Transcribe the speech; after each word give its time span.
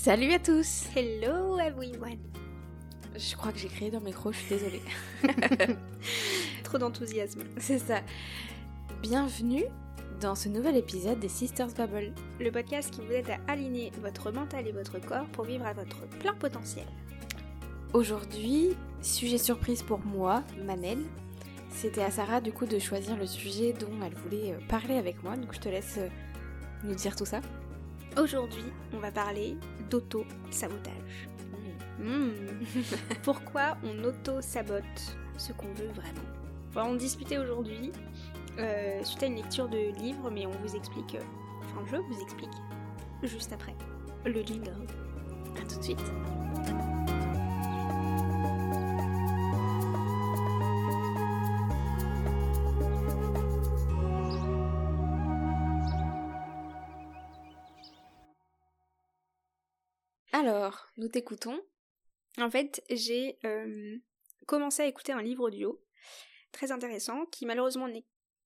Salut 0.00 0.32
à 0.32 0.38
tous 0.38 0.84
Hello 0.94 1.58
everyone 1.58 2.20
Je 3.16 3.34
crois 3.34 3.50
que 3.50 3.58
j'ai 3.58 3.66
créé 3.66 3.90
dans 3.90 3.98
le 3.98 4.04
micro, 4.04 4.30
je 4.30 4.38
suis 4.38 4.48
désolée. 4.48 4.80
Trop 6.62 6.78
d'enthousiasme. 6.78 7.42
C'est 7.56 7.80
ça. 7.80 8.02
Bienvenue 9.02 9.64
dans 10.20 10.36
ce 10.36 10.48
nouvel 10.48 10.76
épisode 10.76 11.18
des 11.18 11.28
Sisters 11.28 11.74
Bubble. 11.74 12.14
Le 12.38 12.50
podcast 12.52 12.92
qui 12.92 13.00
vous 13.00 13.10
aide 13.10 13.28
à 13.28 13.50
aligner 13.50 13.90
votre 14.00 14.30
mental 14.30 14.68
et 14.68 14.72
votre 14.72 15.00
corps 15.00 15.26
pour 15.32 15.46
vivre 15.46 15.66
à 15.66 15.72
votre 15.72 16.06
plein 16.20 16.34
potentiel. 16.34 16.86
Aujourd'hui, 17.92 18.76
sujet 19.02 19.38
surprise 19.38 19.82
pour 19.82 19.98
moi, 19.98 20.44
Manel. 20.64 21.00
C'était 21.70 22.04
à 22.04 22.12
Sarah 22.12 22.40
du 22.40 22.52
coup 22.52 22.66
de 22.66 22.78
choisir 22.78 23.16
le 23.16 23.26
sujet 23.26 23.72
dont 23.72 23.90
elle 24.06 24.14
voulait 24.14 24.52
euh, 24.52 24.58
parler 24.68 24.94
avec 24.94 25.24
moi, 25.24 25.36
donc 25.36 25.52
je 25.52 25.58
te 25.58 25.68
laisse 25.68 25.96
euh, 25.98 26.08
nous 26.84 26.94
dire 26.94 27.16
tout 27.16 27.26
ça. 27.26 27.40
Aujourd'hui, 28.20 28.64
on 28.92 28.98
va 28.98 29.12
parler 29.12 29.56
d'auto-sabotage. 29.90 31.28
Hmm. 32.00 32.30
Pourquoi 33.22 33.76
on 33.84 34.02
auto-sabote 34.02 35.16
ce 35.36 35.52
qu'on 35.52 35.72
veut 35.74 35.88
vraiment? 35.94 36.26
On 36.70 36.74
va 36.74 36.84
en 36.84 36.94
discuter 36.94 37.38
aujourd'hui 37.38 37.92
euh, 38.58 39.04
suite 39.04 39.22
à 39.22 39.26
une 39.26 39.36
lecture 39.36 39.68
de 39.68 39.96
livre, 40.00 40.30
mais 40.30 40.46
on 40.46 40.50
vous 40.50 40.74
explique, 40.74 41.14
euh, 41.14 41.22
enfin 41.60 41.84
je 41.90 41.96
vous 41.96 42.22
explique 42.22 42.50
juste 43.22 43.52
après 43.52 43.74
le 44.24 44.42
jingle. 44.42 44.86
A 45.56 45.66
tout 45.68 45.78
de 45.78 45.84
suite. 45.84 46.12
Nous 60.98 61.08
t'écoutons. 61.08 61.60
En 62.36 62.50
fait, 62.50 62.84
j'ai 62.90 63.38
euh, 63.44 63.96
commencé 64.46 64.82
à 64.82 64.86
écouter 64.86 65.12
un 65.12 65.22
livre 65.22 65.44
audio 65.44 65.82
très 66.52 66.72
intéressant 66.72 67.26
qui 67.26 67.46
malheureusement 67.46 67.88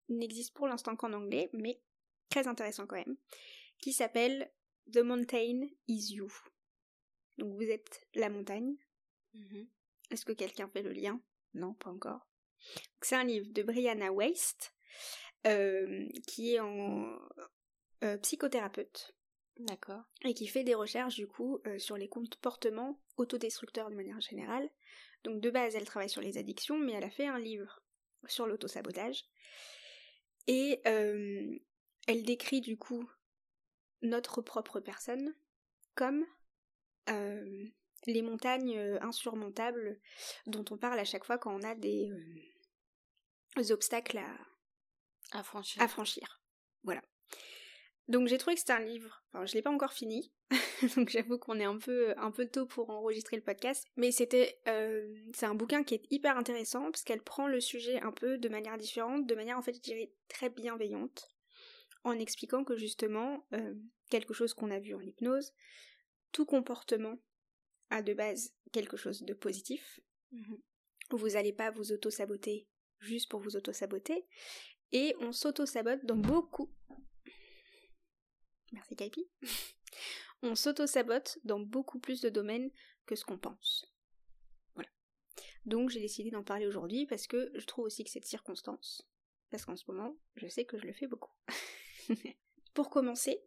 n'existe 0.08 0.54
pour 0.54 0.68
l'instant 0.68 0.96
qu'en 0.96 1.12
anglais, 1.12 1.50
mais 1.52 1.80
très 2.28 2.46
intéressant 2.46 2.86
quand 2.86 2.96
même, 2.96 3.16
qui 3.78 3.92
s'appelle 3.92 4.52
The 4.92 4.98
Mountain 4.98 5.68
is 5.88 6.14
You. 6.14 6.28
Donc 7.38 7.54
vous 7.54 7.68
êtes 7.68 8.06
la 8.14 8.28
montagne. 8.28 8.76
Est-ce 10.10 10.24
que 10.24 10.32
quelqu'un 10.32 10.68
fait 10.68 10.82
le 10.82 10.92
lien? 10.92 11.20
Non, 11.54 11.74
pas 11.74 11.90
encore. 11.90 12.28
C'est 13.00 13.16
un 13.16 13.24
livre 13.24 13.50
de 13.50 13.62
Brianna 13.62 14.12
Waste, 14.12 14.74
euh, 15.46 16.06
qui 16.26 16.54
est 16.54 16.60
en 16.60 17.18
euh, 18.04 18.16
psychothérapeute 18.18 19.14
D'accord. 19.58 20.02
et 20.24 20.34
qui 20.34 20.46
fait 20.46 20.64
des 20.64 20.74
recherches 20.74 21.14
du 21.16 21.26
coup 21.26 21.60
euh, 21.66 21.78
sur 21.78 21.96
les 21.96 22.08
comportements 22.08 22.98
autodestructeurs 23.16 23.90
de 23.90 23.94
manière 23.94 24.20
générale. 24.20 24.68
Donc 25.24 25.40
de 25.40 25.50
base, 25.50 25.74
elle 25.76 25.84
travaille 25.84 26.08
sur 26.10 26.22
les 26.22 26.38
addictions, 26.38 26.78
mais 26.78 26.92
elle 26.92 27.04
a 27.04 27.10
fait 27.10 27.26
un 27.26 27.38
livre 27.38 27.80
sur 28.26 28.46
l'autosabotage. 28.46 29.24
Et 30.48 30.80
euh, 30.86 31.58
elle 32.08 32.22
décrit 32.24 32.60
du 32.60 32.76
coup 32.76 33.08
notre 34.00 34.40
propre 34.42 34.80
personne 34.80 35.34
comme 35.94 36.24
euh, 37.08 37.66
les 38.06 38.22
montagnes 38.22 38.78
insurmontables 39.00 40.00
dont 40.46 40.64
on 40.70 40.76
parle 40.78 40.98
à 40.98 41.04
chaque 41.04 41.24
fois 41.24 41.38
quand 41.38 41.54
on 41.54 41.62
a 41.62 41.74
des, 41.76 42.10
des 43.56 43.70
obstacles 43.70 44.18
à, 44.18 45.38
À 45.38 45.42
franchir. 45.44 45.80
à 45.82 45.86
franchir. 45.86 46.42
Voilà. 46.82 47.02
Donc 48.08 48.26
j'ai 48.28 48.36
trouvé 48.38 48.54
que 48.54 48.60
c'était 48.60 48.72
un 48.72 48.80
livre, 48.80 49.22
enfin 49.32 49.46
je 49.46 49.54
l'ai 49.54 49.62
pas 49.62 49.70
encore 49.70 49.92
fini, 49.92 50.32
donc 50.96 51.08
j'avoue 51.08 51.38
qu'on 51.38 51.60
est 51.60 51.64
un 51.64 51.78
peu, 51.78 52.12
un 52.18 52.30
peu 52.30 52.46
tôt 52.46 52.66
pour 52.66 52.90
enregistrer 52.90 53.36
le 53.36 53.42
podcast, 53.42 53.86
mais 53.96 54.10
c'était, 54.10 54.60
euh, 54.66 55.14
c'est 55.34 55.46
un 55.46 55.54
bouquin 55.54 55.84
qui 55.84 55.94
est 55.94 56.06
hyper 56.10 56.36
intéressant 56.36 56.90
parce 56.90 57.04
qu'elle 57.04 57.22
prend 57.22 57.46
le 57.46 57.60
sujet 57.60 58.00
un 58.00 58.10
peu 58.10 58.38
de 58.38 58.48
manière 58.48 58.76
différente, 58.76 59.26
de 59.26 59.34
manière 59.34 59.56
en 59.56 59.62
fait 59.62 59.74
je 59.74 59.80
dirais 59.80 60.12
très 60.28 60.50
bienveillante, 60.50 61.28
en 62.04 62.18
expliquant 62.18 62.64
que 62.64 62.76
justement, 62.76 63.46
euh, 63.54 63.74
quelque 64.10 64.34
chose 64.34 64.52
qu'on 64.52 64.72
a 64.72 64.80
vu 64.80 64.94
en 64.94 65.00
hypnose, 65.00 65.52
tout 66.32 66.44
comportement 66.44 67.18
a 67.90 68.02
de 68.02 68.14
base 68.14 68.52
quelque 68.72 68.96
chose 68.96 69.22
de 69.22 69.34
positif, 69.34 70.00
Mhm. 70.32 70.58
vous 71.10 71.28
n'allez 71.28 71.52
pas 71.52 71.70
vous 71.70 71.92
auto-saboter 71.92 72.66
juste 72.98 73.30
pour 73.30 73.40
vous 73.40 73.56
auto-saboter, 73.56 74.26
et 74.92 75.14
on 75.20 75.32
s'auto-sabote 75.32 76.04
dans 76.04 76.16
beaucoup. 76.16 76.70
Merci 78.72 78.96
Kaipi. 78.96 79.28
on 80.42 80.54
s'auto-sabote 80.54 81.38
dans 81.44 81.60
beaucoup 81.60 81.98
plus 81.98 82.20
de 82.20 82.28
domaines 82.28 82.70
que 83.06 83.14
ce 83.14 83.24
qu'on 83.24 83.38
pense. 83.38 83.92
Voilà. 84.74 84.90
Donc 85.64 85.90
j'ai 85.90 86.00
décidé 86.00 86.30
d'en 86.30 86.42
parler 86.42 86.66
aujourd'hui 86.66 87.06
parce 87.06 87.26
que 87.26 87.52
je 87.54 87.64
trouve 87.66 87.86
aussi 87.86 88.04
que 88.04 88.10
cette 88.10 88.26
circonstance, 88.26 89.08
parce 89.50 89.64
qu'en 89.64 89.76
ce 89.76 89.84
moment, 89.88 90.16
je 90.34 90.48
sais 90.48 90.64
que 90.64 90.78
je 90.78 90.86
le 90.86 90.92
fais 90.92 91.06
beaucoup. 91.06 91.32
Pour 92.74 92.90
commencer, 92.90 93.42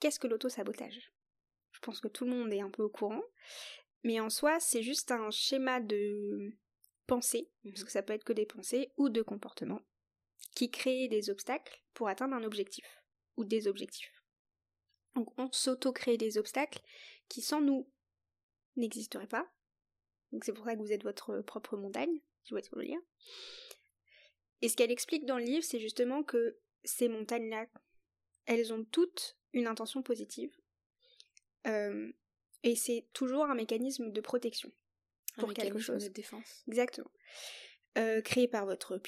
qu'est-ce 0.00 0.18
que 0.18 0.26
l'auto-sabotage? 0.26 1.12
Je 1.72 1.78
pense 1.80 2.00
que 2.00 2.08
tout 2.08 2.24
le 2.24 2.32
monde 2.32 2.52
est 2.52 2.60
un 2.60 2.70
peu 2.70 2.82
au 2.82 2.90
courant, 2.90 3.22
mais 4.02 4.20
en 4.20 4.28
soi, 4.28 4.60
c'est 4.60 4.82
juste 4.82 5.10
un 5.12 5.30
schéma 5.30 5.80
de 5.80 6.52
pensée, 7.06 7.50
parce 7.64 7.84
que 7.84 7.90
ça 7.90 8.02
peut 8.02 8.12
être 8.12 8.24
que 8.24 8.32
des 8.32 8.46
pensées 8.46 8.92
ou 8.96 9.08
de 9.08 9.22
comportements, 9.22 9.82
qui 10.54 10.70
créent 10.70 11.08
des 11.08 11.30
obstacles 11.30 11.82
pour 11.94 12.08
atteindre 12.08 12.34
un 12.34 12.44
objectif, 12.44 12.84
ou 13.36 13.44
des 13.44 13.68
objectifs. 13.68 14.19
Donc 15.14 15.36
on 15.38 15.50
s'auto-crée 15.52 16.16
des 16.16 16.38
obstacles 16.38 16.80
qui 17.28 17.42
sans 17.42 17.60
nous 17.60 17.88
n'existeraient 18.76 19.26
pas. 19.26 19.50
Donc 20.32 20.44
c'est 20.44 20.52
pour 20.52 20.64
ça 20.64 20.74
que 20.74 20.80
vous 20.80 20.92
êtes 20.92 21.02
votre 21.02 21.40
propre 21.40 21.76
montagne, 21.76 22.20
si 22.44 22.50
vous 22.50 22.54
voyez 22.54 22.64
ce 22.64 22.70
que 22.70 22.76
je 22.76 22.80
veux 22.80 22.86
dire. 22.86 23.00
Et 24.62 24.68
ce 24.68 24.76
qu'elle 24.76 24.90
explique 24.90 25.26
dans 25.26 25.38
le 25.38 25.44
livre, 25.44 25.64
c'est 25.64 25.80
justement 25.80 26.22
que 26.22 26.58
ces 26.84 27.08
montagnes-là, 27.08 27.66
elles 28.46 28.72
ont 28.72 28.84
toutes 28.84 29.36
une 29.52 29.66
intention 29.66 30.02
positive. 30.02 30.54
Euh, 31.66 32.12
et 32.62 32.76
c'est 32.76 33.06
toujours 33.12 33.44
un 33.44 33.54
mécanisme 33.54 34.12
de 34.12 34.20
protection 34.20 34.70
Un 35.36 35.40
pour 35.40 35.54
quelque 35.54 35.78
chose. 35.78 36.04
de 36.04 36.08
défense. 36.08 36.62
Exactement. 36.68 37.10
Euh, 37.98 38.20
créé 38.22 38.48
par 38.48 38.66
votre 38.66 39.00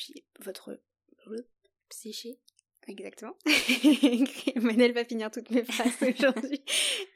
Psyché. 1.88 2.40
Exactement. 2.88 3.36
Manel 4.56 4.92
va 4.92 5.04
finir 5.04 5.30
toutes 5.30 5.50
mes 5.50 5.64
phrases 5.64 5.96
aujourd'hui. 6.02 6.62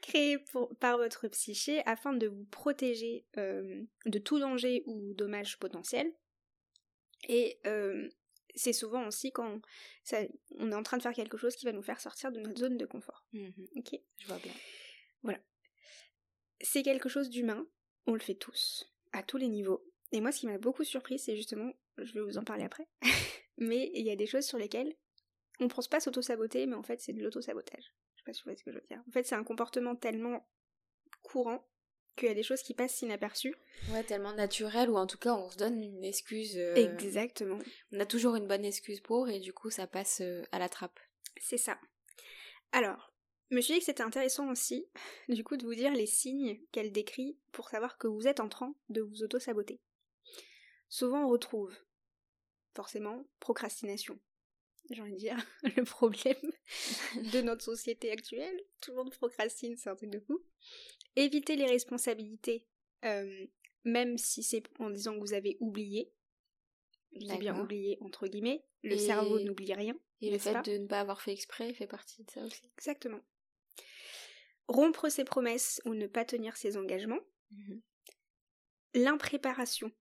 créé 0.01 0.37
pour- 0.37 0.75
par 0.77 0.97
votre 0.97 1.27
psyché 1.27 1.81
afin 1.85 2.13
de 2.13 2.27
vous 2.27 2.45
protéger 2.45 3.25
euh, 3.37 3.83
de 4.05 4.19
tout 4.19 4.39
danger 4.39 4.83
ou 4.85 5.13
dommage 5.13 5.57
potentiel. 5.59 6.11
Et 7.27 7.59
euh, 7.65 8.07
c'est 8.55 8.73
souvent 8.73 9.07
aussi 9.07 9.31
quand 9.31 9.61
ça- 10.03 10.21
on 10.57 10.71
est 10.71 10.75
en 10.75 10.83
train 10.83 10.97
de 10.97 11.01
faire 11.03 11.13
quelque 11.13 11.37
chose 11.37 11.55
qui 11.55 11.65
va 11.65 11.71
nous 11.71 11.81
faire 11.83 11.99
sortir 11.99 12.31
de 12.31 12.39
notre 12.39 12.59
zone 12.59 12.77
de 12.77 12.85
confort. 12.85 13.25
Ok? 13.75 13.99
Je 14.19 14.27
vois 14.27 14.37
bien. 14.39 14.53
c'est 16.61 16.81
quelque 16.81 17.07
chose 17.09 17.29
d'humain, 17.29 17.67
on 18.07 18.13
le 18.13 18.19
fait 18.19 18.33
tous, 18.33 18.91
à 19.11 19.21
tous 19.21 19.37
les 19.37 19.47
niveaux. 19.47 19.85
Et 20.11 20.21
moi, 20.21 20.31
ce 20.31 20.39
qui 20.39 20.47
m'a 20.47 20.57
beaucoup 20.57 20.83
surpris, 20.83 21.19
c'est 21.19 21.35
justement, 21.35 21.71
je 21.97 22.13
vais 22.13 22.21
vous 22.21 22.37
en 22.39 22.43
parler 22.43 22.63
après, 22.63 22.87
mais 23.57 23.91
il 23.93 24.03
y 24.05 24.09
a 24.09 24.15
des 24.15 24.25
choses 24.25 24.45
sur 24.45 24.57
lesquelles 24.57 24.95
on 25.59 25.67
pense 25.67 25.87
pas 25.87 25.99
s'auto-saboter, 25.99 26.65
mais 26.65 26.75
en 26.75 26.83
fait, 26.83 26.99
c'est 27.01 27.13
de 27.13 27.23
l'auto-sabotage. 27.23 27.93
Je 28.15 28.19
sais 28.21 28.23
pas 28.25 28.33
si 28.33 28.41
vous 28.41 28.45
voyez 28.45 28.57
ce 28.57 28.63
que 28.63 28.71
je 28.71 28.77
veux 28.77 28.85
dire. 28.87 29.03
En 29.07 29.11
fait, 29.11 29.23
c'est 29.23 29.35
un 29.35 29.43
comportement 29.43 29.95
tellement 29.95 30.47
courant 31.23 31.67
qu'il 32.15 32.27
y 32.27 32.31
a 32.31 32.35
des 32.35 32.43
choses 32.43 32.61
qui 32.63 32.73
passent 32.73 33.01
inaperçues. 33.01 33.55
Ouais, 33.91 34.03
tellement 34.03 34.33
naturel, 34.33 34.89
ou 34.89 34.97
en 34.97 35.05
tout 35.07 35.17
cas, 35.19 35.35
on 35.35 35.49
se 35.49 35.57
donne 35.57 35.81
une 35.83 36.03
excuse. 36.03 36.57
euh, 36.57 36.75
Exactement. 36.75 37.59
On 37.91 37.99
a 37.99 38.05
toujours 38.05 38.35
une 38.35 38.47
bonne 38.47 38.65
excuse 38.65 39.01
pour, 39.01 39.29
et 39.29 39.39
du 39.39 39.53
coup, 39.53 39.69
ça 39.69 39.85
passe 39.87 40.21
euh, 40.21 40.43
à 40.51 40.59
la 40.59 40.69
trappe. 40.69 40.99
C'est 41.39 41.57
ça. 41.59 41.79
Alors, 42.71 43.13
je 43.51 43.55
me 43.55 43.61
suis 43.61 43.73
dit 43.73 43.79
que 43.79 43.85
c'était 43.85 44.03
intéressant 44.03 44.49
aussi, 44.49 44.87
du 45.29 45.43
coup, 45.43 45.57
de 45.57 45.65
vous 45.65 45.75
dire 45.75 45.93
les 45.93 46.07
signes 46.07 46.59
qu'elle 46.71 46.91
décrit 46.91 47.37
pour 47.51 47.69
savoir 47.69 47.97
que 47.97 48.07
vous 48.07 48.27
êtes 48.27 48.39
en 48.39 48.49
train 48.49 48.73
de 48.89 49.01
vous 49.01 49.21
auto-saboter. 49.23 49.79
Souvent, 50.89 51.25
on 51.25 51.29
retrouve, 51.29 51.75
forcément, 52.75 53.25
procrastination. 53.39 54.19
J'ai 54.89 55.01
envie 55.01 55.13
de 55.13 55.17
dire, 55.17 55.37
le 55.77 55.83
problème 55.83 56.35
de 57.33 57.41
notre 57.41 57.63
société 57.63 58.11
actuelle. 58.11 58.59
Tout 58.81 58.91
le 58.91 58.97
monde 58.97 59.11
procrastine, 59.13 59.75
c'est 59.77 59.89
un 59.89 59.95
truc 59.95 60.09
de 60.09 60.19
fou. 60.19 60.41
Éviter 61.15 61.55
les 61.55 61.65
responsabilités, 61.65 62.65
euh, 63.05 63.45
même 63.83 64.17
si 64.17 64.43
c'est 64.43 64.63
en 64.79 64.89
disant 64.89 65.15
que 65.15 65.19
vous 65.19 65.33
avez 65.33 65.57
oublié. 65.59 66.13
Dis 67.13 67.37
bien 67.37 67.59
oublié, 67.59 67.97
entre 68.01 68.27
guillemets. 68.27 68.63
Le 68.83 68.93
Et- 68.95 68.99
cerveau 68.99 69.39
n'oublie 69.39 69.73
rien. 69.73 69.97
Et 70.21 70.29
le 70.31 70.37
fait 70.37 70.53
pas 70.53 70.61
de 70.61 70.77
ne 70.77 70.87
pas 70.87 70.99
avoir 70.99 71.21
fait 71.21 71.31
exprès 71.33 71.73
fait 71.73 71.87
partie 71.87 72.23
de 72.23 72.31
ça 72.31 72.43
aussi. 72.43 72.61
Exactement. 72.77 73.19
Rompre 74.67 75.09
ses 75.09 75.23
promesses 75.23 75.81
ou 75.85 75.93
ne 75.93 76.07
pas 76.07 76.25
tenir 76.25 76.57
ses 76.57 76.75
engagements. 76.77 77.19
L'impréparation. 78.93 79.91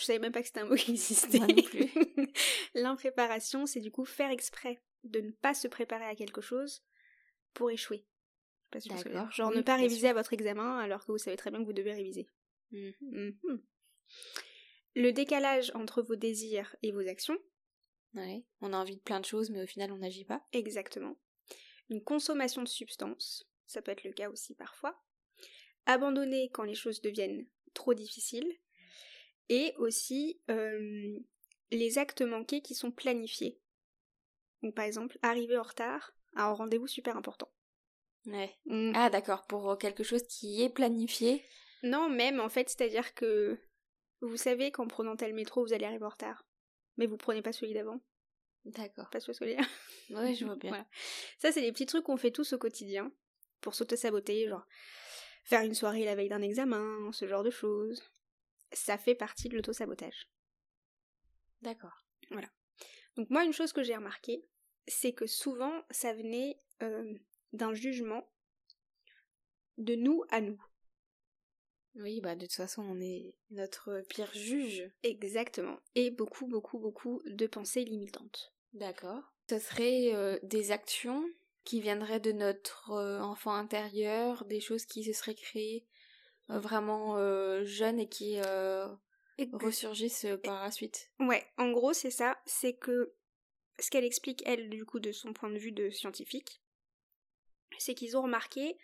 Je 0.00 0.04
savais 0.06 0.18
même 0.18 0.32
pas 0.32 0.40
que 0.40 0.46
c'était 0.46 0.60
un 0.60 0.66
mot 0.66 0.74
qui 0.76 0.92
existait. 0.92 1.38
Plus. 1.62 1.90
L'impréparation, 2.74 3.66
c'est 3.66 3.80
du 3.80 3.90
coup 3.90 4.04
faire 4.04 4.30
exprès 4.30 4.82
de 5.04 5.20
ne 5.20 5.30
pas 5.30 5.54
se 5.54 5.68
préparer 5.68 6.04
à 6.06 6.14
quelque 6.14 6.40
chose 6.40 6.82
pour 7.54 7.70
échouer. 7.70 8.06
Pas 8.70 8.80
sûr 8.80 8.94
que- 9.02 9.08
D'accord. 9.08 9.30
Genre 9.30 9.50
Oui, 9.50 9.56
ne 9.58 9.62
pas 9.62 9.76
réviser 9.76 10.08
à 10.08 10.14
votre 10.14 10.32
examen 10.32 10.78
alors 10.78 11.04
que 11.04 11.12
vous 11.12 11.18
savez 11.18 11.36
très 11.36 11.50
bien 11.50 11.60
que 11.60 11.64
vous 11.66 11.72
devez 11.72 11.92
réviser. 11.92 12.28
Mhm. 12.70 12.94
Mhm. 13.00 13.62
Le 14.96 15.12
décalage 15.12 15.70
entre 15.74 16.02
vos 16.02 16.16
désirs 16.16 16.74
et 16.82 16.92
vos 16.92 17.06
actions, 17.08 17.38
Ouais. 18.14 18.44
On 18.60 18.72
a 18.72 18.76
envie 18.76 18.96
de 18.96 19.00
plein 19.02 19.20
de 19.20 19.24
choses, 19.24 19.50
mais 19.50 19.62
au 19.62 19.66
final, 19.68 19.92
on 19.92 19.98
n'agit 19.98 20.24
pas. 20.24 20.44
exactement. 20.52 21.16
Une 21.90 22.02
consommation 22.02 22.60
de 22.62 22.68
substances, 22.68 23.48
ça 23.66 23.82
peut 23.82 23.92
être 23.92 24.02
le 24.04 24.12
cas 24.12 24.28
aussi 24.30 24.54
parfois. 24.56 25.00
Abandonner 25.86 26.50
quand 26.52 26.64
les 26.64 26.74
choses 26.74 27.00
deviennent 27.02 27.46
trop 27.74 27.94
difficiles. 27.94 28.52
Et 29.50 29.74
aussi 29.76 30.40
euh, 30.48 31.18
les 31.70 31.98
actes 31.98 32.22
manqués 32.22 32.62
qui 32.62 32.74
sont 32.74 32.90
planifiés. 32.90 33.60
Donc 34.62 34.74
par 34.74 34.86
exemple, 34.86 35.18
arriver 35.20 35.58
en 35.58 35.62
retard 35.62 36.14
à 36.34 36.44
un 36.44 36.52
rendez-vous 36.52 36.86
super 36.86 37.16
important. 37.16 37.50
Ouais. 38.26 38.54
Mm. 38.66 38.92
Ah, 38.94 39.10
d'accord. 39.10 39.46
Pour 39.46 39.76
quelque 39.78 40.04
chose 40.04 40.22
qui 40.22 40.62
est 40.62 40.70
planifié. 40.70 41.44
Non, 41.82 42.08
même 42.08 42.40
en 42.40 42.48
fait, 42.48 42.68
c'est-à-dire 42.68 43.14
que 43.14 43.58
vous 44.20 44.36
savez 44.36 44.70
qu'en 44.70 44.86
prenant 44.86 45.16
tel 45.16 45.34
métro, 45.34 45.64
vous 45.64 45.72
allez 45.72 45.86
arriver 45.86 46.04
en 46.04 46.10
retard. 46.10 46.46
Mais 46.96 47.06
vous 47.06 47.16
prenez 47.16 47.42
pas 47.42 47.52
celui 47.52 47.74
d'avant. 47.74 48.00
D'accord. 48.64 49.08
Pas 49.10 49.20
ce 49.20 49.28
que 49.28 49.32
je 49.32 49.44
veux 49.44 49.54
dire. 49.54 49.66
Ouais, 50.10 50.34
je 50.34 50.44
vois 50.46 50.56
bien. 50.56 50.70
Voilà. 50.70 50.86
Ça, 51.38 51.52
c'est 51.52 51.62
des 51.62 51.72
petits 51.72 51.86
trucs 51.86 52.04
qu'on 52.04 52.16
fait 52.16 52.30
tous 52.30 52.52
au 52.52 52.58
quotidien 52.58 53.10
pour 53.60 53.74
s'auto-saboter, 53.74 54.48
genre 54.48 54.66
faire 55.44 55.62
une 55.62 55.74
soirée 55.74 56.04
la 56.04 56.14
veille 56.14 56.28
d'un 56.28 56.42
examen, 56.42 57.10
ce 57.12 57.26
genre 57.26 57.42
de 57.42 57.50
choses. 57.50 58.02
Ça 58.72 58.98
fait 58.98 59.14
partie 59.14 59.48
de 59.48 59.56
l'auto-sabotage. 59.56 60.28
D'accord. 61.62 62.04
Donc 63.16 63.30
moi, 63.30 63.44
une 63.44 63.52
chose 63.52 63.72
que 63.72 63.82
j'ai 63.82 63.96
remarqué, 63.96 64.44
c'est 64.86 65.12
que 65.12 65.26
souvent, 65.26 65.82
ça 65.90 66.12
venait 66.12 66.56
euh, 66.82 67.14
d'un 67.52 67.74
jugement 67.74 68.26
de 69.78 69.94
nous 69.94 70.24
à 70.30 70.40
nous. 70.40 70.62
Oui, 71.96 72.20
bah 72.20 72.36
de 72.36 72.46
toute 72.46 72.54
façon, 72.54 72.82
on 72.82 73.00
est 73.00 73.34
notre 73.50 74.02
pire 74.08 74.32
juge. 74.32 74.90
Exactement. 75.02 75.78
Et 75.94 76.10
beaucoup, 76.10 76.46
beaucoup, 76.46 76.78
beaucoup 76.78 77.20
de 77.26 77.46
pensées 77.46 77.84
limitantes. 77.84 78.54
D'accord. 78.72 79.22
Ce 79.48 79.58
serait 79.58 80.14
euh, 80.14 80.38
des 80.44 80.70
actions 80.70 81.28
qui 81.64 81.80
viendraient 81.80 82.20
de 82.20 82.32
notre 82.32 82.92
euh, 82.92 83.20
enfant 83.20 83.52
intérieur, 83.52 84.44
des 84.44 84.60
choses 84.60 84.86
qui 84.86 85.02
se 85.02 85.12
seraient 85.12 85.34
créées 85.34 85.84
vraiment 86.58 87.16
euh, 87.16 87.64
jeunes 87.64 88.00
et 88.00 88.08
qui 88.08 88.38
euh, 88.38 88.88
ressurgissent 89.52 90.24
euh, 90.24 90.36
par 90.36 90.62
la 90.62 90.70
suite. 90.70 91.10
Ouais, 91.18 91.46
en 91.56 91.70
gros, 91.70 91.92
c'est 91.92 92.10
ça. 92.10 92.40
C'est 92.46 92.74
que 92.74 93.14
ce 93.78 93.90
qu'elle 93.90 94.04
explique, 94.04 94.42
elle, 94.46 94.68
du 94.68 94.84
coup, 94.84 95.00
de 95.00 95.12
son 95.12 95.32
point 95.32 95.50
de 95.50 95.58
vue 95.58 95.72
de 95.72 95.90
scientifique, 95.90 96.62
c'est 97.78 97.94
qu'ils 97.94 98.16
ont 98.16 98.22
remarqué 98.22 98.76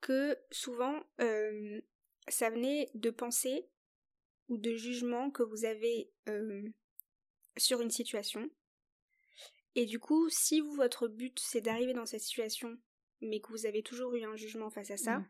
que 0.00 0.36
souvent, 0.50 1.02
euh, 1.20 1.80
ça 2.28 2.50
venait 2.50 2.90
de 2.94 3.10
pensées 3.10 3.68
ou 4.48 4.58
de 4.58 4.74
jugements 4.74 5.30
que 5.30 5.42
vous 5.42 5.64
avez 5.64 6.10
euh, 6.28 6.62
sur 7.56 7.80
une 7.80 7.90
situation. 7.90 8.50
Et 9.74 9.86
du 9.86 9.98
coup, 9.98 10.28
si 10.28 10.60
vous, 10.60 10.72
votre 10.72 11.08
but, 11.08 11.38
c'est 11.38 11.60
d'arriver 11.60 11.92
dans 11.92 12.06
cette 12.06 12.20
situation, 12.20 12.78
mais 13.20 13.40
que 13.40 13.48
vous 13.48 13.66
avez 13.66 13.82
toujours 13.82 14.14
eu 14.14 14.24
un 14.24 14.36
jugement 14.36 14.70
face 14.70 14.90
à 14.90 14.96
ça, 14.96 15.18
Mhm. 15.18 15.28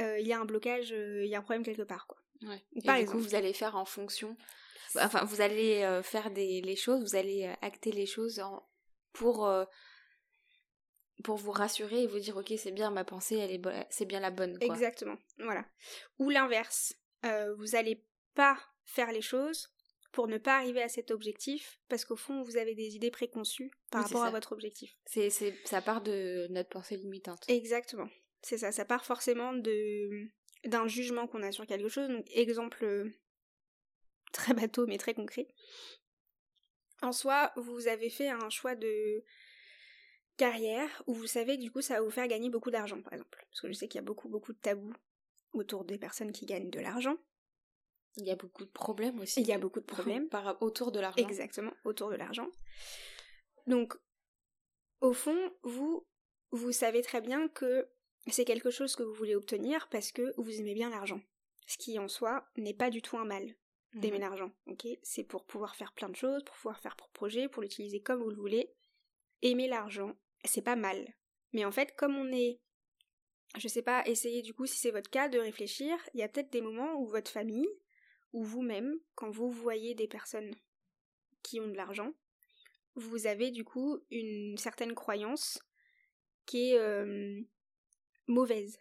Euh, 0.00 0.18
il 0.18 0.26
y 0.26 0.32
a 0.32 0.40
un 0.40 0.44
blocage, 0.44 0.92
euh, 0.92 1.24
il 1.24 1.30
y 1.30 1.34
a 1.34 1.38
un 1.38 1.42
problème 1.42 1.64
quelque 1.64 1.82
part, 1.82 2.06
quoi. 2.06 2.18
Ouais. 2.42 2.62
Par 2.84 2.96
et 2.96 3.04
du 3.04 3.10
coup, 3.10 3.18
vous 3.18 3.34
allez 3.34 3.52
faire 3.52 3.76
en 3.76 3.84
fonction. 3.84 4.36
Enfin, 4.96 5.24
vous 5.24 5.40
allez 5.40 5.82
euh, 5.82 6.02
faire 6.02 6.30
des, 6.30 6.60
les 6.60 6.76
choses, 6.76 7.00
vous 7.02 7.16
allez 7.16 7.52
acter 7.62 7.90
les 7.92 8.06
choses 8.06 8.38
en- 8.40 8.68
pour, 9.12 9.48
pour 11.22 11.36
vous 11.36 11.52
rassurer 11.52 12.02
et 12.02 12.06
vous 12.06 12.18
dire, 12.18 12.36
ok, 12.36 12.52
c'est 12.58 12.72
bien 12.72 12.90
ma 12.90 13.04
pensée, 13.04 13.36
elle 13.36 13.50
est 13.52 13.86
c'est 13.90 14.04
bien 14.04 14.20
la 14.20 14.30
bonne. 14.30 14.58
Quoi. 14.58 14.66
Exactement, 14.74 15.16
voilà. 15.38 15.64
Ou 16.18 16.30
l'inverse, 16.30 16.94
euh, 17.24 17.54
vous 17.56 17.76
allez 17.76 18.04
pas 18.34 18.58
faire 18.84 19.12
les 19.12 19.22
choses 19.22 19.70
pour 20.12 20.28
ne 20.28 20.38
pas 20.38 20.56
arriver 20.56 20.82
à 20.82 20.88
cet 20.88 21.10
objectif, 21.10 21.80
parce 21.88 22.04
qu'au 22.04 22.14
fond, 22.16 22.42
vous 22.42 22.56
avez 22.56 22.74
des 22.76 22.94
idées 22.94 23.10
préconçues 23.10 23.72
par 23.90 24.02
Oui, 24.02 24.06
rapport 24.06 24.24
à 24.24 24.30
votre 24.30 24.52
objectif. 24.52 24.96
C'est, 25.06 25.28
c'est, 25.30 25.56
ça 25.64 25.80
part 25.82 26.02
de 26.02 26.46
notre 26.50 26.68
pensée 26.68 26.96
limitante. 26.96 27.42
Exactement, 27.48 28.08
c'est 28.44 28.58
ça, 28.58 28.72
ça 28.72 28.84
part 28.84 29.04
forcément 29.04 29.54
de 29.54 30.28
d'un 30.66 30.86
jugement 30.86 31.26
qu'on 31.26 31.42
a 31.42 31.52
sur 31.52 31.66
quelque 31.66 31.88
chose. 31.88 32.08
Donc, 32.08 32.24
exemple 32.30 32.84
euh, 32.84 33.10
très 34.32 34.54
bateau, 34.54 34.86
mais 34.86 34.98
très 34.98 35.14
concret. 35.14 35.48
En 37.02 37.12
soi, 37.12 37.52
vous 37.56 37.88
avez 37.88 38.10
fait 38.10 38.28
un 38.28 38.48
choix 38.50 38.74
de 38.74 39.24
carrière 40.36 41.02
où 41.06 41.14
vous 41.14 41.26
savez 41.26 41.56
que 41.56 41.62
du 41.62 41.70
coup 41.70 41.80
ça 41.80 41.94
va 41.94 42.00
vous 42.00 42.10
faire 42.10 42.28
gagner 42.28 42.50
beaucoup 42.50 42.70
d'argent, 42.70 43.00
par 43.02 43.12
exemple. 43.12 43.44
Parce 43.50 43.60
que 43.60 43.68
je 43.68 43.72
sais 43.72 43.88
qu'il 43.88 43.98
y 43.98 44.04
a 44.04 44.04
beaucoup, 44.04 44.28
beaucoup 44.28 44.52
de 44.52 44.58
tabous 44.58 44.94
autour 45.52 45.84
des 45.84 45.98
personnes 45.98 46.32
qui 46.32 46.46
gagnent 46.46 46.70
de 46.70 46.80
l'argent. 46.80 47.16
Il 48.16 48.26
y 48.26 48.30
a 48.30 48.36
beaucoup 48.36 48.64
de 48.64 48.70
problèmes 48.70 49.18
aussi. 49.20 49.40
Il 49.40 49.46
y 49.46 49.52
a 49.52 49.58
beaucoup 49.58 49.80
de 49.80 49.86
problèmes. 49.86 50.28
par, 50.28 50.60
autour 50.62 50.92
de 50.92 51.00
l'argent. 51.00 51.22
Exactement, 51.22 51.72
autour 51.84 52.10
de 52.10 52.16
l'argent. 52.16 52.48
Donc, 53.66 53.94
au 55.00 55.12
fond, 55.12 55.52
vous, 55.62 56.06
vous 56.50 56.72
savez 56.72 57.02
très 57.02 57.20
bien 57.20 57.48
que 57.48 57.88
c'est 58.28 58.44
quelque 58.44 58.70
chose 58.70 58.96
que 58.96 59.02
vous 59.02 59.14
voulez 59.14 59.34
obtenir 59.34 59.88
parce 59.88 60.12
que 60.12 60.32
vous 60.40 60.60
aimez 60.60 60.74
bien 60.74 60.90
l'argent. 60.90 61.20
Ce 61.66 61.76
qui, 61.78 61.98
en 61.98 62.08
soi, 62.08 62.46
n'est 62.56 62.74
pas 62.74 62.90
du 62.90 63.02
tout 63.02 63.16
un 63.18 63.24
mal 63.24 63.54
d'aimer 63.94 64.16
Mhm. 64.18 64.22
l'argent, 64.22 64.52
ok? 64.66 64.86
C'est 65.02 65.24
pour 65.24 65.44
pouvoir 65.44 65.76
faire 65.76 65.92
plein 65.92 66.08
de 66.08 66.16
choses, 66.16 66.42
pour 66.44 66.56
pouvoir 66.56 66.80
faire 66.80 66.96
pour 66.96 67.08
projet, 67.10 67.48
pour 67.48 67.62
l'utiliser 67.62 68.00
comme 68.00 68.22
vous 68.22 68.30
le 68.30 68.36
voulez. 68.36 68.70
Aimer 69.42 69.68
l'argent, 69.68 70.14
c'est 70.44 70.62
pas 70.62 70.76
mal. 70.76 71.06
Mais 71.52 71.64
en 71.64 71.70
fait, 71.72 71.94
comme 71.96 72.16
on 72.16 72.32
est... 72.32 72.60
Je 73.56 73.68
sais 73.68 73.82
pas, 73.82 74.04
essayez 74.06 74.42
du 74.42 74.52
coup, 74.52 74.66
si 74.66 74.78
c'est 74.78 74.90
votre 74.90 75.10
cas, 75.10 75.28
de 75.28 75.38
réfléchir. 75.38 75.96
Il 76.12 76.20
y 76.20 76.22
a 76.24 76.28
peut-être 76.28 76.50
des 76.50 76.60
moments 76.60 76.94
où 77.00 77.06
votre 77.06 77.30
famille, 77.30 77.68
ou 78.32 78.42
vous-même, 78.42 78.98
quand 79.14 79.30
vous 79.30 79.48
voyez 79.50 79.94
des 79.94 80.08
personnes 80.08 80.54
qui 81.42 81.60
ont 81.60 81.68
de 81.68 81.76
l'argent, 81.76 82.12
vous 82.96 83.26
avez 83.26 83.50
du 83.52 83.64
coup 83.64 84.00
une 84.10 84.56
certaine 84.56 84.94
croyance 84.94 85.60
qui 86.46 86.72
est 86.72 86.78
euh, 86.78 87.40
mauvaise. 88.26 88.78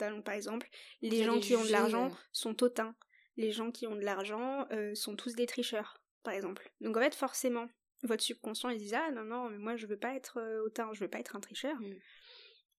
Donc, 0.00 0.24
par 0.24 0.34
exemple, 0.34 0.68
les 1.02 1.24
gens 1.24 1.40
qui 1.40 1.56
ont 1.56 1.64
de 1.64 1.70
l'argent 1.70 2.06
euh. 2.06 2.16
sont 2.32 2.62
hautains. 2.62 2.94
Les 3.36 3.50
gens 3.50 3.70
qui 3.70 3.86
ont 3.86 3.96
de 3.96 4.04
l'argent 4.04 4.66
euh, 4.70 4.94
sont 4.94 5.16
tous 5.16 5.34
des 5.34 5.46
tricheurs, 5.46 6.00
par 6.22 6.34
exemple. 6.34 6.70
Donc 6.80 6.96
en 6.96 7.00
fait, 7.00 7.14
forcément, 7.14 7.68
votre 8.04 8.22
subconscient, 8.22 8.70
il 8.70 8.78
dit 8.78 8.94
Ah 8.94 9.10
non, 9.10 9.24
non, 9.24 9.50
mais 9.50 9.58
moi 9.58 9.76
je 9.76 9.86
veux 9.86 9.96
pas 9.96 10.14
être 10.14 10.38
euh, 10.38 10.62
hautain, 10.64 10.90
je 10.92 11.00
veux 11.00 11.10
pas 11.10 11.18
être 11.18 11.34
un 11.34 11.40
tricheur. 11.40 11.76
Mm. 11.80 11.94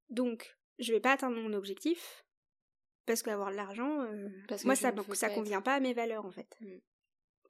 Donc, 0.10 0.56
je 0.80 0.94
vais 0.94 1.00
pas 1.00 1.12
atteindre 1.12 1.38
mon 1.38 1.54
objectif, 1.54 2.26
parce 3.06 3.22
qu'avoir 3.22 3.52
de 3.52 3.56
l'argent, 3.56 4.02
euh, 4.04 4.30
moi 4.64 4.76
ça, 4.76 4.94
ça 5.14 5.30
convient 5.30 5.62
pas 5.62 5.76
à 5.76 5.80
mes 5.80 5.94
valeurs 5.94 6.26
en 6.26 6.32
fait. 6.32 6.56
Mm. 6.62 6.78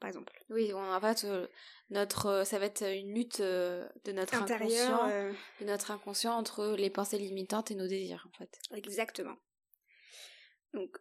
Par 0.05 0.09
exemple. 0.09 0.39
Oui, 0.51 0.71
en 0.71 1.01
fait, 1.01 1.23
euh, 1.23 1.47
notre, 1.89 2.27
euh, 2.27 2.43
ça 2.43 2.59
va 2.59 2.67
être 2.67 2.83
une 2.83 3.15
lutte 3.15 3.39
euh, 3.39 3.89
de 4.03 4.11
notre 4.11 4.35
Intérieur. 4.35 4.93
inconscient, 4.93 5.09
euh, 5.09 5.33
de 5.59 5.65
notre 5.65 5.89
inconscient 5.89 6.37
entre 6.37 6.75
les 6.77 6.91
pensées 6.91 7.17
limitantes 7.17 7.71
et 7.71 7.75
nos 7.75 7.87
désirs, 7.87 8.27
en 8.31 8.37
fait. 8.37 8.59
Exactement. 8.75 9.35
Donc, 10.73 10.95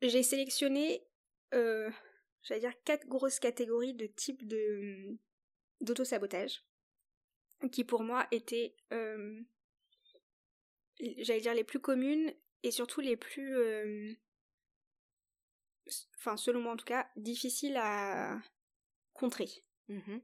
j'ai 0.00 0.22
sélectionné, 0.22 1.06
euh, 1.52 1.90
j'allais 2.44 2.60
dire, 2.60 2.72
quatre 2.84 3.06
grosses 3.06 3.40
catégories 3.40 3.92
de 3.92 4.06
types 4.06 4.46
de 4.48 5.18
d'auto-sabotage, 5.82 6.64
qui 7.70 7.84
pour 7.84 8.04
moi 8.04 8.26
étaient, 8.30 8.74
euh, 8.94 9.38
j'allais 10.98 11.42
dire, 11.42 11.52
les 11.52 11.64
plus 11.64 11.80
communes 11.80 12.32
et 12.62 12.70
surtout 12.70 13.02
les 13.02 13.18
plus, 13.18 14.16
enfin, 16.18 16.36
selon 16.36 16.60
moi 16.60 16.72
en 16.72 16.76
tout 16.76 16.84
cas, 16.84 17.06
difficiles 17.16 17.76
à 17.76 18.38
contrer. 19.12 19.48
Mhm. 19.88 20.20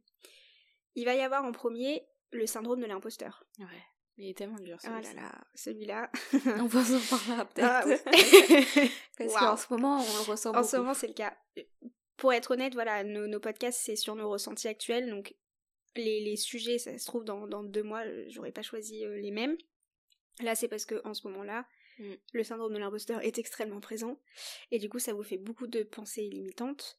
Il 0.95 1.05
va 1.05 1.15
y 1.15 1.21
avoir 1.21 1.45
en 1.45 1.53
premier 1.53 2.07
le 2.33 2.47
syndrome 2.47 2.81
de 2.81 2.87
l'imposteur. 2.87 3.45
Ouais. 3.59 3.67
Il 4.19 4.29
est 4.29 4.37
tellement 4.37 4.59
dur, 4.61 4.77
Ah 4.85 4.89
là 4.91 5.03
celui-ci. 5.03 5.17
là, 5.17 5.45
celui-là. 5.55 6.11
On 6.63 6.67
va 6.67 6.81
en 6.81 7.19
parler 7.19 7.45
peut-être. 7.55 8.03
Ah. 8.07 8.89
Parce 9.19 9.35
qu'en 9.35 9.57
ce 9.57 9.67
moment, 9.73 9.97
on 9.97 10.03
le 10.25 10.31
ressent 10.31 10.51
En 10.51 10.53
beaucoup. 10.55 10.69
ce 10.69 10.77
moment, 10.77 10.95
c'est 10.95 11.07
le 11.09 11.15
cas. 11.15 11.35
Pour 12.19 12.33
être 12.35 12.51
honnête, 12.53 12.75
voilà, 12.75 13.05
nos, 13.05 13.27
nos 13.27 13.41
podcasts, 13.41 13.81
c'est 13.83 13.97
sur 13.97 14.15
nos 14.15 14.29
ressentis 14.29 14.69
actuels. 14.69 15.09
Donc, 15.09 15.35
les, 15.97 16.21
les 16.21 16.37
sujets, 16.37 16.79
ça 16.79 16.97
se 16.99 17.07
trouve, 17.07 17.25
dans, 17.25 17.47
dans 17.47 17.63
deux 17.63 17.83
mois, 17.83 18.03
j'aurais 18.29 18.53
pas 18.53 18.63
choisi 18.63 19.03
euh, 19.05 19.17
les 19.19 19.31
mêmes. 19.31 19.57
Là, 20.41 20.55
c'est 20.55 20.69
parce 20.69 20.85
que 20.85 21.01
en 21.07 21.15
ce 21.15 21.27
moment-là, 21.29 21.67
Mm. 21.99 22.15
le 22.33 22.45
syndrome 22.45 22.73
de 22.73 22.79
l'imposteur 22.79 23.21
est 23.23 23.39
extrêmement 23.39 23.81
présent. 23.81 24.19
Et 24.71 24.79
du 24.79 24.89
coup, 24.89 24.99
ça 24.99 25.13
vous 25.13 25.23
fait 25.23 25.39
beaucoup 25.39 25.67
de 25.67 25.83
pensées 25.83 26.29
limitantes. 26.29 26.99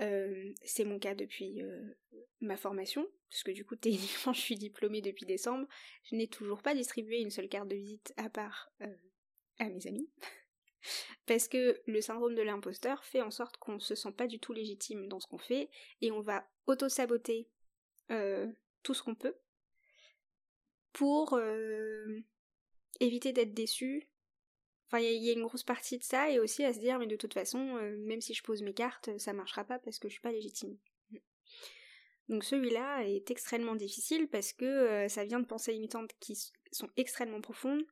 Euh, 0.00 0.52
c'est 0.62 0.84
mon 0.84 0.98
cas 0.98 1.14
depuis 1.14 1.62
euh, 1.62 1.82
ma 2.40 2.56
formation, 2.56 3.06
puisque 3.30 3.52
du 3.52 3.64
coup, 3.64 3.76
techniquement, 3.76 4.32
je 4.32 4.40
suis 4.40 4.56
diplômée 4.56 5.00
depuis 5.00 5.26
décembre. 5.26 5.66
Je 6.04 6.16
n'ai 6.16 6.28
toujours 6.28 6.62
pas 6.62 6.74
distribué 6.74 7.20
une 7.20 7.30
seule 7.30 7.48
carte 7.48 7.68
de 7.68 7.76
visite 7.76 8.12
à 8.16 8.28
part 8.28 8.70
euh, 8.82 8.96
à 9.58 9.68
mes 9.68 9.86
amis. 9.86 10.10
Parce 11.26 11.48
que 11.48 11.80
le 11.86 12.00
syndrome 12.00 12.34
de 12.34 12.42
l'imposteur 12.42 13.04
fait 13.04 13.22
en 13.22 13.30
sorte 13.30 13.56
qu'on 13.56 13.80
se 13.80 13.94
sent 13.94 14.12
pas 14.12 14.28
du 14.28 14.38
tout 14.38 14.52
légitime 14.52 15.08
dans 15.08 15.18
ce 15.18 15.26
qu'on 15.26 15.38
fait 15.38 15.68
et 16.00 16.12
on 16.12 16.20
va 16.20 16.48
auto-saboter 16.66 17.48
tout 18.84 18.94
ce 18.94 19.02
qu'on 19.02 19.16
peut 19.16 19.34
pour 20.92 21.36
éviter 23.00 23.32
d'être 23.32 23.52
déçu. 23.52 24.08
Enfin, 24.86 25.00
il 25.00 25.22
y, 25.24 25.30
a 25.30 25.32
une 25.32 25.42
grosse 25.42 25.64
partie 25.64 25.98
de 25.98 26.04
ça, 26.04 26.30
et 26.30 26.38
aussi 26.38 26.64
à 26.64 26.72
se 26.72 26.78
dire, 26.78 26.98
mais 26.98 27.08
de 27.08 27.16
toute 27.16 27.34
façon, 27.34 27.76
euh, 27.76 27.96
même 27.98 28.20
si 28.20 28.34
je 28.34 28.42
pose 28.42 28.62
mes 28.62 28.74
cartes, 28.74 29.10
ça 29.18 29.32
marchera 29.32 29.64
pas 29.64 29.80
parce 29.80 29.98
que 29.98 30.08
je 30.08 30.12
suis 30.12 30.22
pas 30.22 30.30
légitime. 30.30 30.78
Donc 32.28 32.44
celui-là 32.44 33.04
est 33.04 33.30
extrêmement 33.30 33.76
difficile 33.76 34.28
parce 34.28 34.52
que 34.52 34.64
euh, 34.64 35.08
ça 35.08 35.24
vient 35.24 35.40
de 35.40 35.46
pensées 35.46 35.72
limitantes 35.72 36.10
qui 36.20 36.36
sont 36.72 36.88
extrêmement 36.96 37.40
profondes, 37.40 37.84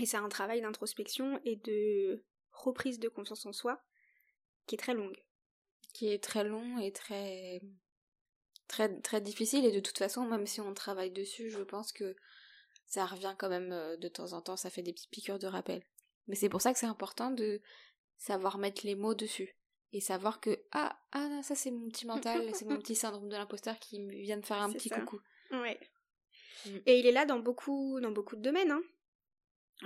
et 0.00 0.06
c'est 0.06 0.16
un 0.16 0.28
travail 0.28 0.60
d'introspection 0.60 1.40
et 1.44 1.56
de 1.56 2.24
reprise 2.52 2.98
de 2.98 3.08
confiance 3.08 3.46
en 3.46 3.52
soi 3.52 3.82
qui 4.66 4.74
est 4.74 4.78
très 4.78 4.94
longue. 4.94 5.16
Qui 5.94 6.08
est 6.08 6.22
très 6.22 6.44
long 6.44 6.78
et 6.78 6.92
très 6.92 7.60
très 8.68 9.00
très 9.00 9.20
difficile 9.20 9.64
et 9.64 9.72
de 9.72 9.80
toute 9.80 9.96
façon 9.96 10.26
même 10.26 10.46
si 10.46 10.60
on 10.60 10.74
travaille 10.74 11.10
dessus 11.10 11.48
je 11.50 11.62
pense 11.62 11.90
que 11.90 12.14
ça 12.86 13.06
revient 13.06 13.34
quand 13.38 13.48
même 13.48 13.72
euh, 13.72 13.96
de 13.96 14.08
temps 14.08 14.34
en 14.34 14.42
temps 14.42 14.58
ça 14.58 14.68
fait 14.68 14.82
des 14.82 14.92
petites 14.92 15.10
piqûres 15.10 15.38
de 15.38 15.46
rappel 15.46 15.82
mais 16.28 16.34
c'est 16.34 16.48
pour 16.48 16.60
ça 16.60 16.72
que 16.72 16.78
c'est 16.78 16.86
important 16.86 17.30
de 17.30 17.60
savoir 18.16 18.58
mettre 18.58 18.86
les 18.86 18.94
mots 18.94 19.14
dessus 19.14 19.56
et 19.92 20.00
savoir 20.00 20.40
que 20.40 20.62
ah 20.72 20.98
ah 21.12 21.40
ça 21.42 21.54
c'est 21.54 21.70
mon 21.70 21.88
petit 21.88 22.06
mental 22.06 22.50
c'est 22.54 22.66
mon 22.66 22.76
petit 22.76 22.94
syndrome 22.94 23.28
de 23.28 23.36
l'imposteur 23.36 23.78
qui 23.78 24.06
vient 24.08 24.38
de 24.38 24.46
faire 24.46 24.60
un 24.62 24.72
petit 24.72 24.90
coucou 24.90 25.20
ouais 25.52 25.78
mm. 26.66 26.76
et 26.86 26.98
il 26.98 27.06
est 27.06 27.12
là 27.12 27.24
dans 27.24 27.38
beaucoup 27.38 28.00
dans 28.00 28.10
beaucoup 28.10 28.36
de 28.36 28.42
domaines 28.42 28.72
hein. 28.72 28.82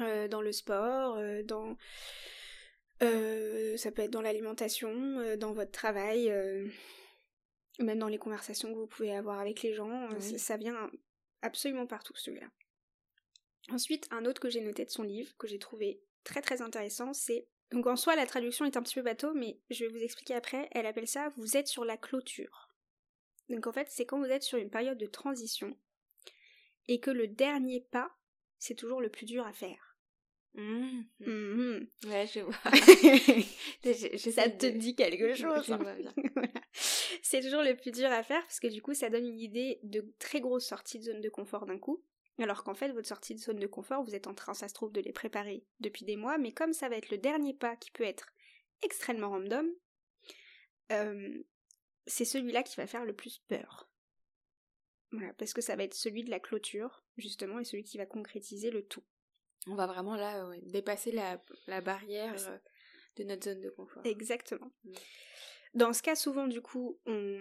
Euh, 0.01 0.27
dans 0.27 0.41
le 0.41 0.53
sport 0.53 1.17
euh, 1.19 1.43
dans 1.43 1.77
ça 3.01 3.91
peut 3.91 4.03
être 4.03 4.11
dans 4.11 4.23
l'alimentation 4.23 5.37
dans 5.37 5.53
votre 5.53 5.73
travail 5.73 6.33
même 7.79 7.99
dans 7.99 8.09
les 8.09 8.19
conversations 8.19 8.73
que 8.73 8.79
vous 8.79 8.87
pouvez 8.87 9.15
avoir 9.15 9.39
avec 9.39 9.63
les 9.63 9.73
gens, 9.73 10.11
euh, 10.11 10.21
ça, 10.21 10.57
vient 10.57 10.91
absolument 11.41 11.87
partout 11.87 12.15
celui-là. 12.17 12.49
Ensuite, 13.71 14.07
un 14.11 14.25
autre 14.25 14.41
que 14.41 14.51
j'ai 14.51 14.61
noté 14.61 14.85
de 14.85 14.91
son 14.91 15.03
livre, 15.03 15.35
que 15.39 15.47
j'ai 15.47 15.59
trouvé 15.59 16.03
très 16.25 16.43
très 16.43 16.63
intéressant, 16.63 17.13
c'est... 17.13 17.47
Donc 17.71 17.87
en 17.87 17.97
soi, 17.97 18.17
la 18.17 18.27
traduction 18.27 18.65
est 18.67 18.77
un 18.77 18.83
petit 18.83 18.95
peu 18.95 19.03
bateau, 19.03 19.33
mais 19.33 19.59
je 19.71 19.85
vais 19.85 19.91
vous 19.91 20.03
expliquer 20.03 20.35
après. 20.35 20.69
Elle 20.73 20.87
appelle 20.87 21.09
ça 21.09 21.33
«vous 21.37 21.57
êtes 21.57 21.69
sur 21.69 21.85
la 21.85 21.97
clôture». 21.97 22.69
Donc 23.49 23.67
en 23.67 23.73
fait, 23.73 23.89
c'est 23.91 24.05
quand 24.05 24.19
vous 24.19 24.27
êtes 24.31 24.43
sur 24.43 24.59
une 24.59 24.71
période 24.71 24.99
de 24.99 25.07
transition, 25.07 25.77
et 26.89 27.01
que 27.01 27.11
le 27.11 27.29
dernier 27.29 27.81
pas, 27.81 28.11
c'est 28.59 28.75
toujours 28.75 29.01
le 29.01 29.09
plus 29.09 29.27
dur 29.27 29.47
à 29.47 29.53
faire. 29.53 29.93
Mmh. 30.55 31.05
Mmh. 31.21 31.87
Ouais, 32.07 32.27
je 32.27 32.41
vois. 32.41 32.55
ça 34.33 34.51
te 34.51 34.67
dit 34.67 34.95
quelque 34.95 35.35
chose. 35.35 35.73
Hein. 35.73 35.97
C'est 37.23 37.41
toujours 37.41 37.63
le 37.63 37.75
plus 37.75 37.91
dur 37.91 38.11
à 38.11 38.23
faire 38.23 38.43
parce 38.43 38.61
que 38.61 38.67
du 38.67 38.83
coup, 38.83 38.93
ça 38.93 39.09
donne 39.09 39.27
une 39.27 39.41
idée 39.41 39.81
de 39.83 40.05
très 40.19 40.41
grosse 40.41 40.67
sortie 40.67 40.99
de 40.99 41.05
zone 41.05 41.21
de 41.23 41.29
confort 41.31 41.65
d'un 41.65 41.79
coup. 41.79 42.05
Alors 42.43 42.65
qu'en 42.65 42.75
fait, 42.75 42.91
votre 42.91 43.09
sortie 43.09 43.35
de 43.35 43.41
zone 43.41 43.59
de 43.59 43.67
confort, 43.67 44.03
vous 44.03 44.15
êtes 44.15 44.27
en 44.27 44.35
train, 44.35 44.55
ça 44.55 44.69
se 44.69 44.75
trouve, 44.75 44.93
de 44.93 45.01
les 45.01 45.13
préparer 45.13 45.65
depuis 45.81 46.05
des 46.05 46.17
mois, 46.17 46.39
mais 46.39 46.53
comme 46.53 46.73
ça 46.73 46.89
va 46.89 46.97
être 46.97 47.11
le 47.11 47.19
dernier 47.19 47.55
pas 47.55 47.77
qui 47.77 47.91
peut 47.91 48.05
être 48.05 48.33
extrêmement 48.83 49.31
random, 49.31 49.71
euh, 50.91 51.43
c'est 52.07 52.25
celui-là 52.25 52.63
qui 52.63 52.77
va 52.77 52.87
faire 52.87 53.05
le 53.05 53.15
plus 53.15 53.39
peur. 53.49 53.89
Voilà, 55.13 55.33
parce 55.35 55.53
que 55.53 55.61
ça 55.61 55.77
va 55.77 55.85
être 55.85 55.95
celui 55.95 56.25
de 56.25 56.31
la 56.31 56.41
clôture, 56.41 57.05
justement, 57.17 57.59
et 57.59 57.65
celui 57.65 57.85
qui 57.85 57.99
va 57.99 58.07
concrétiser 58.07 58.71
le 58.71 58.85
tout. 58.85 59.05
On 59.67 59.75
va 59.75 59.87
vraiment 59.87 60.17
là 60.17 60.51
dépasser 60.63 61.13
la, 61.13 61.81
barrière 61.81 62.35
euh, 62.49 62.59
de 63.17 63.25
notre 63.25 63.45
zone 63.45 63.61
de 63.61 63.71
confort. 63.71 64.05
Exactement. 64.05 64.73
Mm. 64.85 64.93
Dans 65.75 65.93
ce 65.93 66.03
cas, 66.03 66.17
souvent, 66.17 66.49
du 66.49 66.61
coup, 66.61 66.99
on 67.07 67.41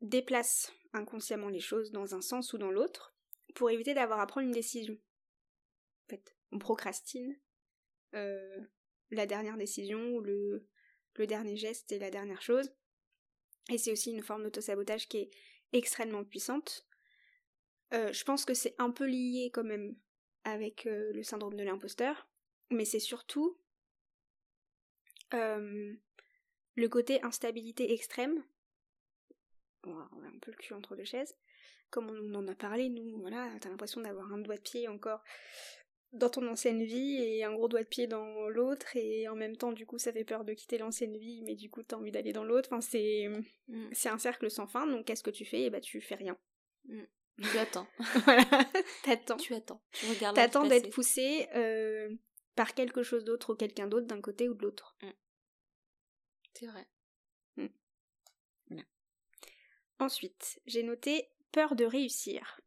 déplace 0.00 0.72
inconsciemment 0.92 1.48
les 1.48 1.60
choses 1.60 1.92
dans 1.92 2.14
un 2.14 2.20
sens 2.20 2.52
ou 2.52 2.58
dans 2.58 2.70
l'autre 2.70 3.13
pour 3.54 3.70
éviter 3.70 3.94
d'avoir 3.94 4.20
à 4.20 4.26
prendre 4.26 4.46
une 4.46 4.52
décision. 4.52 4.94
En 4.94 6.10
fait, 6.10 6.36
on 6.52 6.58
procrastine 6.58 7.36
euh, 8.14 8.60
la 9.10 9.26
dernière 9.26 9.56
décision 9.56 10.00
ou 10.14 10.20
le, 10.20 10.68
dernier 11.16 11.56
geste 11.56 11.92
et 11.92 11.98
la 11.98 12.10
dernière 12.10 12.42
chose. 12.42 12.72
Et 13.70 13.78
c'est 13.78 13.92
aussi 13.92 14.12
une 14.12 14.22
forme 14.22 14.42
d'autosabotage 14.42 15.08
qui 15.08 15.18
est 15.18 15.30
extrêmement 15.72 16.24
puissante. 16.24 16.86
Euh, 17.92 18.12
je 18.12 18.24
pense 18.24 18.44
que 18.44 18.54
c'est 18.54 18.74
un 18.78 18.90
peu 18.90 19.06
lié 19.06 19.50
quand 19.52 19.64
même 19.64 19.96
avec 20.42 20.86
euh, 20.86 21.12
le 21.12 21.22
syndrome 21.22 21.54
de 21.54 21.62
l'imposteur, 21.62 22.28
mais 22.70 22.84
c'est 22.84 22.98
surtout 22.98 23.58
le 25.32 26.86
côté 26.88 27.20
instabilité 27.24 27.92
extrême. 27.92 28.44
on 29.82 29.98
a 29.98 30.28
un 30.28 30.38
peu 30.40 30.52
le 30.52 30.56
cul 30.56 30.74
entre 30.74 30.94
deux 30.94 31.04
chaises. 31.04 31.36
Comme 31.94 32.10
on 32.10 32.34
en 32.34 32.48
a 32.48 32.56
parlé, 32.56 32.88
nous, 32.88 33.20
voilà, 33.20 33.48
t'as 33.60 33.68
l'impression 33.68 34.00
d'avoir 34.00 34.32
un 34.32 34.38
doigt 34.38 34.56
de 34.56 34.60
pied 34.60 34.88
encore 34.88 35.22
dans 36.10 36.28
ton 36.28 36.44
ancienne 36.48 36.82
vie 36.82 37.22
et 37.22 37.44
un 37.44 37.52
gros 37.52 37.68
doigt 37.68 37.84
de 37.84 37.88
pied 37.88 38.08
dans 38.08 38.48
l'autre 38.48 38.96
et 38.96 39.28
en 39.28 39.36
même 39.36 39.56
temps 39.56 39.72
du 39.72 39.84
coup 39.84 39.98
ça 39.98 40.12
fait 40.12 40.24
peur 40.24 40.44
de 40.44 40.52
quitter 40.52 40.78
l'ancienne 40.78 41.16
vie 41.16 41.42
mais 41.42 41.56
du 41.56 41.70
coup 41.70 41.82
t'as 41.82 41.96
envie 41.96 42.12
d'aller 42.12 42.32
dans 42.32 42.44
l'autre 42.44 42.68
enfin 42.70 42.80
c'est 42.80 43.28
mm. 43.66 43.88
c'est 43.90 44.10
un 44.10 44.18
cercle 44.18 44.48
sans 44.48 44.68
fin 44.68 44.86
donc 44.86 45.06
qu'est-ce 45.06 45.24
que 45.24 45.30
tu 45.30 45.44
fais? 45.44 45.62
Et 45.62 45.64
eh 45.64 45.70
bah 45.70 45.78
ben, 45.78 45.82
tu 45.82 46.00
fais 46.00 46.14
rien 46.14 46.36
mm. 46.84 47.02
Tu 47.42 47.58
attends. 47.58 47.86
voilà, 48.24 48.44
t'attends. 49.02 49.36
Tu 49.36 49.54
attends. 49.54 49.82
Tu 49.92 50.06
regardes. 50.06 50.36
T'attends 50.36 50.66
d'être 50.66 50.90
poussé 50.90 51.48
euh, 51.54 52.14
par 52.54 52.74
quelque 52.74 53.02
chose 53.02 53.24
d'autre 53.24 53.52
ou 53.52 53.56
quelqu'un 53.56 53.88
d'autre 53.88 54.06
d'un 54.06 54.20
côté 54.20 54.48
ou 54.48 54.54
de 54.54 54.62
l'autre. 54.62 54.96
Mm. 55.02 55.10
C'est 56.54 56.66
vrai. 56.66 56.86
Mm. 57.56 58.80
Ensuite, 59.98 60.60
j'ai 60.66 60.82
noté 60.82 61.28
peur 61.54 61.76
de 61.76 61.84
réussir. 61.84 62.60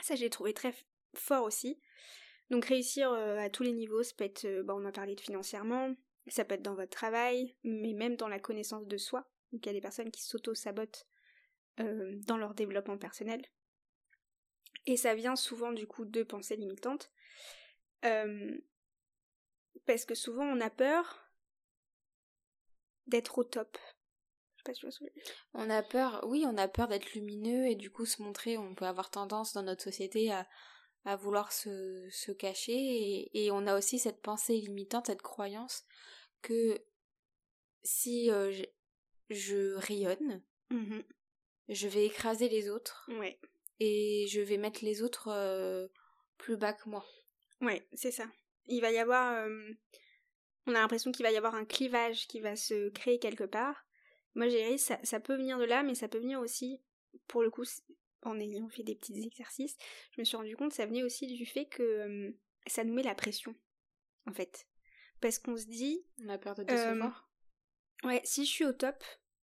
Ça, 0.00 0.14
j'ai 0.14 0.30
trouvé 0.30 0.54
très 0.54 0.72
fort 1.14 1.44
aussi. 1.44 1.80
Donc 2.50 2.64
réussir 2.66 3.10
euh, 3.10 3.36
à 3.38 3.50
tous 3.50 3.64
les 3.64 3.72
niveaux, 3.72 4.04
ça 4.04 4.14
peut 4.16 4.24
être, 4.24 4.44
euh, 4.44 4.62
bah, 4.62 4.74
on 4.76 4.84
a 4.84 4.92
parlé 4.92 5.16
de 5.16 5.20
financièrement, 5.20 5.94
ça 6.28 6.44
peut 6.44 6.54
être 6.54 6.62
dans 6.62 6.76
votre 6.76 6.90
travail, 6.90 7.56
mais 7.64 7.94
même 7.94 8.16
dans 8.16 8.28
la 8.28 8.38
connaissance 8.38 8.86
de 8.86 8.96
soi. 8.96 9.28
Donc 9.50 9.66
il 9.66 9.68
y 9.68 9.70
a 9.70 9.72
des 9.72 9.80
personnes 9.80 10.12
qui 10.12 10.22
s'auto-sabotent 10.22 11.08
euh, 11.80 12.12
dans 12.26 12.36
leur 12.36 12.54
développement 12.54 12.96
personnel. 12.96 13.44
Et 14.86 14.96
ça 14.96 15.14
vient 15.14 15.34
souvent 15.34 15.72
du 15.72 15.86
coup 15.86 16.04
de 16.04 16.22
pensées 16.22 16.56
limitantes. 16.56 17.10
Parce 19.86 20.04
que 20.04 20.14
souvent 20.14 20.44
on 20.44 20.60
a 20.60 20.70
peur 20.70 21.32
d'être 23.06 23.38
au 23.38 23.44
top. 23.44 23.78
Pas 24.64 24.74
si 24.74 24.86
On 25.54 25.68
a 25.70 25.82
peur, 25.82 26.24
oui, 26.28 26.44
on 26.46 26.56
a 26.56 26.68
peur 26.68 26.88
d'être 26.88 27.14
lumineux 27.14 27.66
et 27.66 27.74
du 27.74 27.90
coup 27.90 28.06
se 28.06 28.22
montrer. 28.22 28.56
On 28.58 28.74
peut 28.74 28.86
avoir 28.86 29.10
tendance 29.10 29.52
dans 29.52 29.62
notre 29.62 29.82
société 29.82 30.30
à, 30.30 30.46
à 31.04 31.16
vouloir 31.16 31.52
se, 31.52 32.08
se 32.10 32.30
cacher 32.30 32.72
et, 32.72 33.44
et, 33.44 33.50
on 33.50 33.66
a 33.66 33.76
aussi 33.76 33.98
cette 33.98 34.22
pensée 34.22 34.56
limitante, 34.56 35.06
cette 35.06 35.22
croyance 35.22 35.84
que 36.42 36.80
si 37.82 38.30
euh, 38.30 38.52
je, 38.52 38.64
je, 39.30 39.74
rayonne, 39.74 40.42
mmh 40.70 41.00
je 41.68 41.88
vais 41.88 42.04
écraser 42.04 42.48
les 42.48 42.68
autres. 42.68 43.08
Ouais. 43.08 43.38
Et 43.80 44.26
je 44.28 44.40
vais 44.40 44.58
mettre 44.58 44.84
les 44.84 45.00
autres 45.02 45.28
euh, 45.28 45.88
plus 46.36 46.56
bas 46.56 46.72
que 46.72 46.88
moi. 46.88 47.04
Ouais, 47.60 47.86
c'est 47.94 48.10
ça. 48.10 48.26
Il 48.66 48.80
va 48.80 48.90
y 48.90 48.98
avoir. 48.98 49.46
Euh, 49.46 49.70
on 50.66 50.74
a 50.74 50.80
l'impression 50.80 51.12
qu'il 51.12 51.24
va 51.24 51.32
y 51.32 51.36
avoir 51.36 51.54
un 51.54 51.64
clivage 51.64 52.26
qui 52.26 52.40
va 52.40 52.56
se 52.56 52.90
créer 52.90 53.18
quelque 53.18 53.44
part. 53.44 53.86
Moi, 54.34 54.48
j'ai 54.48 54.78
ça, 54.78 54.98
ça 55.02 55.20
peut 55.20 55.36
venir 55.36 55.58
de 55.58 55.64
là, 55.64 55.82
mais 55.82 55.94
ça 55.94 56.08
peut 56.08 56.18
venir 56.18 56.40
aussi, 56.40 56.80
pour 57.28 57.42
le 57.42 57.50
coup, 57.50 57.64
en 58.22 58.38
ayant 58.38 58.68
fait 58.68 58.82
des 58.82 58.94
petits 58.94 59.20
exercices, 59.24 59.76
je 60.12 60.20
me 60.20 60.24
suis 60.24 60.36
rendu 60.36 60.56
compte 60.56 60.70
que 60.70 60.76
ça 60.76 60.86
venait 60.86 61.02
aussi 61.02 61.26
du 61.26 61.44
fait 61.44 61.66
que 61.66 61.82
euh, 61.82 62.30
ça 62.66 62.84
nous 62.84 62.94
met 62.94 63.02
la 63.02 63.14
pression, 63.14 63.54
en 64.26 64.32
fait. 64.32 64.66
Parce 65.20 65.38
qu'on 65.38 65.56
se 65.56 65.66
dit. 65.66 66.04
On 66.24 66.28
a 66.28 66.38
peur 66.38 66.54
de 66.54 66.64
décevoir. 66.64 67.28
ouais, 68.04 68.20
si 68.24 68.44
je 68.44 68.50
suis 68.50 68.64
au 68.64 68.72
top, 68.72 69.02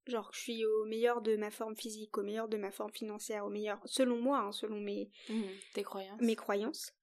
Genre, 0.10 0.30
je 0.34 0.40
suis 0.40 0.66
au 0.66 0.86
meilleur 0.86 1.22
de 1.22 1.36
ma 1.36 1.52
forme 1.52 1.76
physique, 1.76 2.18
au 2.18 2.24
meilleur 2.24 2.48
de 2.48 2.58
ma 2.58 2.72
forme 2.72 2.92
financière, 2.92 3.46
au 3.46 3.50
meilleur, 3.50 3.80
selon 3.86 4.20
moi, 4.20 4.40
hein, 4.40 4.52
selon 4.52 4.80
mes, 4.80 5.12
mmh, 5.30 5.84
croyances. 5.84 6.22
Mes 6.22 6.36
croyances. 6.36 6.94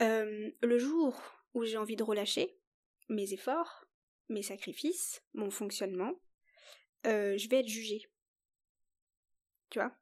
Euh, 0.00 0.50
le 0.62 0.78
jour 0.78 1.20
où 1.52 1.64
j'ai 1.64 1.76
envie 1.76 1.96
de 1.96 2.02
relâcher 2.02 2.58
mes 3.08 3.34
efforts, 3.34 3.86
mes 4.30 4.42
sacrifices, 4.42 5.22
mon 5.34 5.50
fonctionnement, 5.50 6.14
euh, 7.06 7.36
je 7.38 7.48
vais 7.48 7.60
être 7.60 7.68
jugée. 7.68 8.08
Tu 9.70 9.78
vois? 9.78 9.92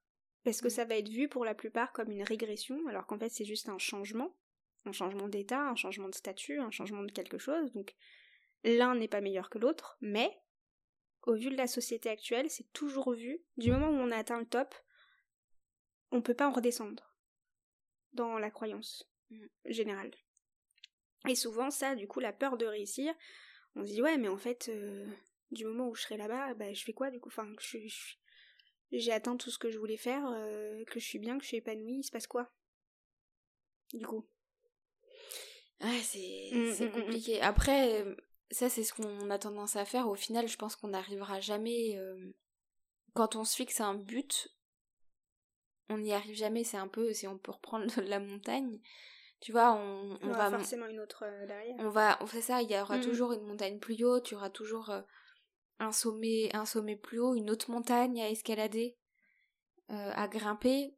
Parce 0.44 0.61
que 0.61 0.66
mmh. 0.66 0.70
ça 0.70 0.84
va 0.84 0.96
être 0.96 1.08
vu 1.08 1.28
pour 1.28 1.44
la 1.44 1.54
plupart 1.54 1.92
comme 1.92 2.11
une 2.11 2.23
régression, 2.23 2.87
alors 2.88 3.06
qu'en 3.06 3.18
fait 3.18 3.30
c'est 3.30 3.44
juste 3.44 3.68
un 3.68 3.78
changement, 3.78 4.37
un 4.84 4.92
changement 4.92 5.28
d'état, 5.28 5.62
un 5.62 5.76
changement 5.76 6.08
de 6.08 6.14
statut, 6.14 6.58
un 6.58 6.70
changement 6.70 7.02
de 7.02 7.12
quelque 7.12 7.38
chose. 7.38 7.73
Donc 7.73 7.94
l'un 8.62 8.94
n'est 8.94 9.08
pas 9.08 9.20
meilleur 9.20 9.49
que 9.49 9.58
l'autre, 9.58 9.96
mais 10.00 10.38
au 11.23 11.34
vu 11.34 11.50
de 11.50 11.56
la 11.56 11.66
société 11.66 12.11
actuelle, 12.11 12.50
c'est 12.50 12.70
toujours 12.73 13.12
vu, 13.12 13.40
du 13.56 13.70
moment 13.70 13.88
où 13.88 13.94
on 13.94 14.11
a 14.11 14.16
atteint 14.16 14.38
le 14.38 14.46
top, 14.46 14.75
on 16.11 16.20
peut 16.20 16.34
pas 16.34 16.49
en 16.49 16.52
redescendre 16.52 17.14
dans 18.12 18.38
la 18.38 18.50
croyance 18.50 19.11
mm. 19.30 19.46
générale. 19.66 20.14
Et 21.26 21.34
souvent, 21.34 21.70
ça, 21.70 21.94
du 21.94 22.06
coup, 22.06 22.20
la 22.20 22.32
peur 22.32 22.58
de 22.58 22.66
réussir, 22.66 23.14
on 23.75 23.84
se 23.84 23.92
dit, 23.92 24.02
ouais, 24.02 24.18
mais 24.18 24.28
en 24.28 24.37
fait, 24.37 24.68
euh, 24.68 25.06
du 25.50 25.64
moment 25.64 25.88
où 25.88 25.94
je 25.94 26.02
serai 26.02 26.16
là-bas, 26.16 26.54
bah, 26.54 26.72
je 26.72 26.82
fais 26.84 26.92
quoi, 26.92 27.10
du 27.10 27.20
coup? 27.20 27.28
Enfin, 27.28 27.46
j'ai 28.92 29.12
atteint 29.12 29.36
tout 29.36 29.50
ce 29.50 29.58
que 29.58 29.70
je 29.70 29.78
voulais 29.78 29.96
faire, 29.96 30.24
euh, 30.34 30.84
que 30.86 31.00
je 31.00 31.04
suis 31.04 31.18
bien, 31.18 31.36
que 31.38 31.42
je 31.44 31.48
suis 31.48 31.56
épanouie, 31.58 31.98
il 31.98 32.04
se 32.04 32.10
passe 32.10 32.26
quoi? 32.26 32.50
Du 33.92 34.06
coup 34.06 34.26
Ouais, 35.80 36.00
c'est 36.02 36.50
Mm, 36.52 36.72
c'est 36.72 36.86
mm, 36.86 36.88
mm, 36.88 36.88
mm. 36.88 36.92
compliqué. 36.92 37.40
Après, 37.40 38.04
ça, 38.50 38.68
c'est 38.70 38.84
ce 38.84 38.94
qu'on 38.94 39.30
a 39.30 39.38
tendance 39.38 39.76
à 39.76 39.84
faire. 39.84 40.08
Au 40.08 40.14
final, 40.14 40.48
je 40.48 40.56
pense 40.56 40.76
qu'on 40.76 40.88
n'arrivera 40.88 41.40
jamais. 41.40 41.96
euh, 41.98 42.32
Quand 43.14 43.36
on 43.36 43.44
se 43.44 43.56
fixe 43.56 43.80
un 43.80 43.94
but, 43.94 44.48
on 45.88 45.98
n'y 45.98 46.12
arrive 46.12 46.34
jamais. 46.36 46.64
C'est 46.64 46.76
un 46.76 46.88
peu, 46.88 47.12
si 47.12 47.26
on 47.26 47.38
peut 47.38 47.52
reprendre 47.52 47.86
la 48.02 48.20
montagne, 48.20 48.80
tu 49.40 49.52
vois, 49.52 49.72
on, 49.74 50.16
Il 50.22 50.26
y 50.26 50.30
on 50.30 50.30
aura 50.30 50.48
va. 50.50 50.58
forcément 50.58 50.86
une 50.86 51.00
autre 51.00 51.24
euh, 51.26 51.46
derrière. 51.46 51.76
On 51.80 51.90
va, 51.90 52.16
on 52.22 52.26
fait 52.26 52.40
ça, 52.40 52.62
il 52.62 52.70
y 52.70 52.78
aura 52.78 52.98
toujours 52.98 53.32
une 53.32 53.44
montagne 53.46 53.78
plus 53.78 54.02
haute, 54.04 54.30
il 54.30 54.34
y 54.34 54.36
aura 54.36 54.50
toujours 54.50 54.90
un 55.78 55.93
sommet, 55.93 56.54
un 56.54 56.66
sommet 56.66 56.97
plus 56.97 57.19
haut, 57.19 57.35
une 57.35 57.50
autre 57.50 57.71
montagne 57.71 58.21
à 58.23 58.31
escalader, 58.31 58.97
euh, 59.90 60.11
à 60.14 60.28
grimper. 60.28 60.95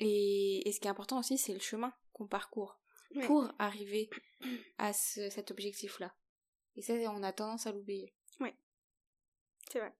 Et, 0.00 0.68
et 0.68 0.72
ce 0.72 0.80
qui 0.80 0.86
est 0.86 0.90
important 0.90 1.18
aussi, 1.18 1.38
c'est 1.38 1.54
le 1.54 1.60
chemin 1.60 1.92
qu'on 2.12 2.26
parcourt 2.28 2.80
Ouais. 3.14 3.26
pour 3.26 3.50
arriver 3.58 4.10
à 4.76 4.92
ce- 4.92 5.30
cet 5.30 5.50
objectif-là. 5.50 6.14
Et 6.76 6.82
ça, 6.82 6.92
on 6.94 7.22
a 7.22 7.32
tendance 7.32 7.66
à 7.66 7.72
l'oublier. 7.72 8.14
C'est 9.70 9.80
vrai. 9.80 9.92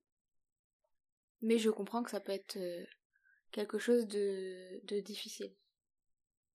Mais 1.42 1.58
je 1.58 1.68
comprends 1.70 2.02
que 2.02 2.10
ça 2.10 2.20
peut 2.20 2.32
être 2.32 2.56
euh, 2.56 2.84
quelque 3.50 3.78
chose 3.78 4.06
de, 4.06 4.80
de 4.84 5.00
difficile. 5.00 5.54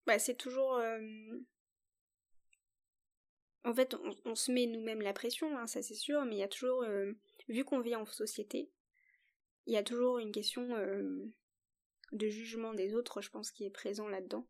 Bah, 0.07 0.17
c'est 0.19 0.35
toujours. 0.35 0.75
euh, 0.77 0.99
En 3.65 3.73
fait, 3.73 3.93
on, 3.93 4.15
on 4.25 4.35
se 4.35 4.51
met 4.51 4.65
nous-mêmes 4.65 5.01
la 5.01 5.13
pression, 5.13 5.57
hein, 5.57 5.67
ça 5.67 5.81
c'est 5.81 5.93
sûr, 5.95 6.25
mais 6.25 6.35
il 6.35 6.39
y 6.39 6.43
a 6.43 6.47
toujours. 6.47 6.83
euh, 6.83 7.13
Vu 7.49 7.63
qu'on 7.65 7.81
vit 7.81 7.95
en 7.95 8.05
société, 8.05 8.71
il 9.65 9.73
y 9.73 9.77
a 9.77 9.83
toujours 9.83 10.19
une 10.19 10.31
question 10.31 10.75
euh, 10.75 11.31
de 12.11 12.27
jugement 12.29 12.73
des 12.73 12.95
autres, 12.95 13.21
je 13.21 13.29
pense, 13.29 13.51
qui 13.51 13.65
est 13.65 13.69
présent 13.69 14.07
là-dedans. 14.07 14.47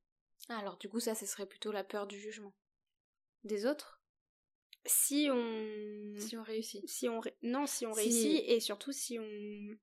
Ah, 0.50 0.58
alors 0.58 0.78
du 0.78 0.90
coup, 0.90 1.00
ça, 1.00 1.16
ce 1.16 1.26
serait 1.26 1.46
plutôt 1.46 1.72
la 1.72 1.84
peur 1.84 2.08
du 2.08 2.20
jugement. 2.20 2.54
Des 3.44 3.66
autres? 3.66 4.02
Si 4.86 5.30
on. 5.32 6.14
Si 6.18 6.36
on 6.38 6.44
réussit. 6.44 6.88
si 6.90 7.08
on 7.08 7.20
ré- 7.20 7.38
non 7.42 7.66
si 7.66 7.86
on 7.86 7.94
Si- 7.94 8.02
réussit 8.02 8.44
et 8.50 8.60
surtout 8.60 8.92
si 8.92 9.18
on 9.18 9.78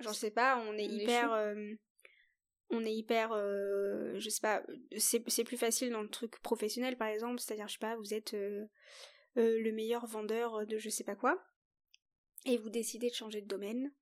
j'en 0.00 0.12
sais 0.14 0.30
pas 0.30 0.58
on 0.66 0.76
est 0.78 0.86
On 0.86 0.90
hyper 0.90 1.32
euh, 1.32 1.74
on 2.70 2.84
est 2.84 2.94
hyper 2.94 3.32
euh, 3.32 4.18
je 4.18 4.28
sais 4.30 4.40
pas 4.40 4.62
c'est 4.96 5.22
c'est 5.28 5.44
plus 5.44 5.58
facile 5.58 5.90
dans 5.90 6.02
le 6.02 6.08
truc 6.08 6.40
professionnel 6.40 6.96
par 6.96 7.08
exemple 7.08 7.38
c'est-à-dire 7.38 7.68
je 7.68 7.74
sais 7.74 7.78
pas 7.78 7.96
vous 7.96 8.14
êtes 8.14 8.32
le 8.32 9.70
meilleur 9.72 10.06
vendeur 10.06 10.66
de 10.66 10.78
je 10.78 10.88
sais 10.88 11.04
pas 11.04 11.16
quoi 11.16 11.42
et 12.46 12.56
vous 12.56 12.70
décidez 12.70 13.10
de 13.10 13.14
changer 13.14 13.42
de 13.42 13.46
domaine. 13.46 13.92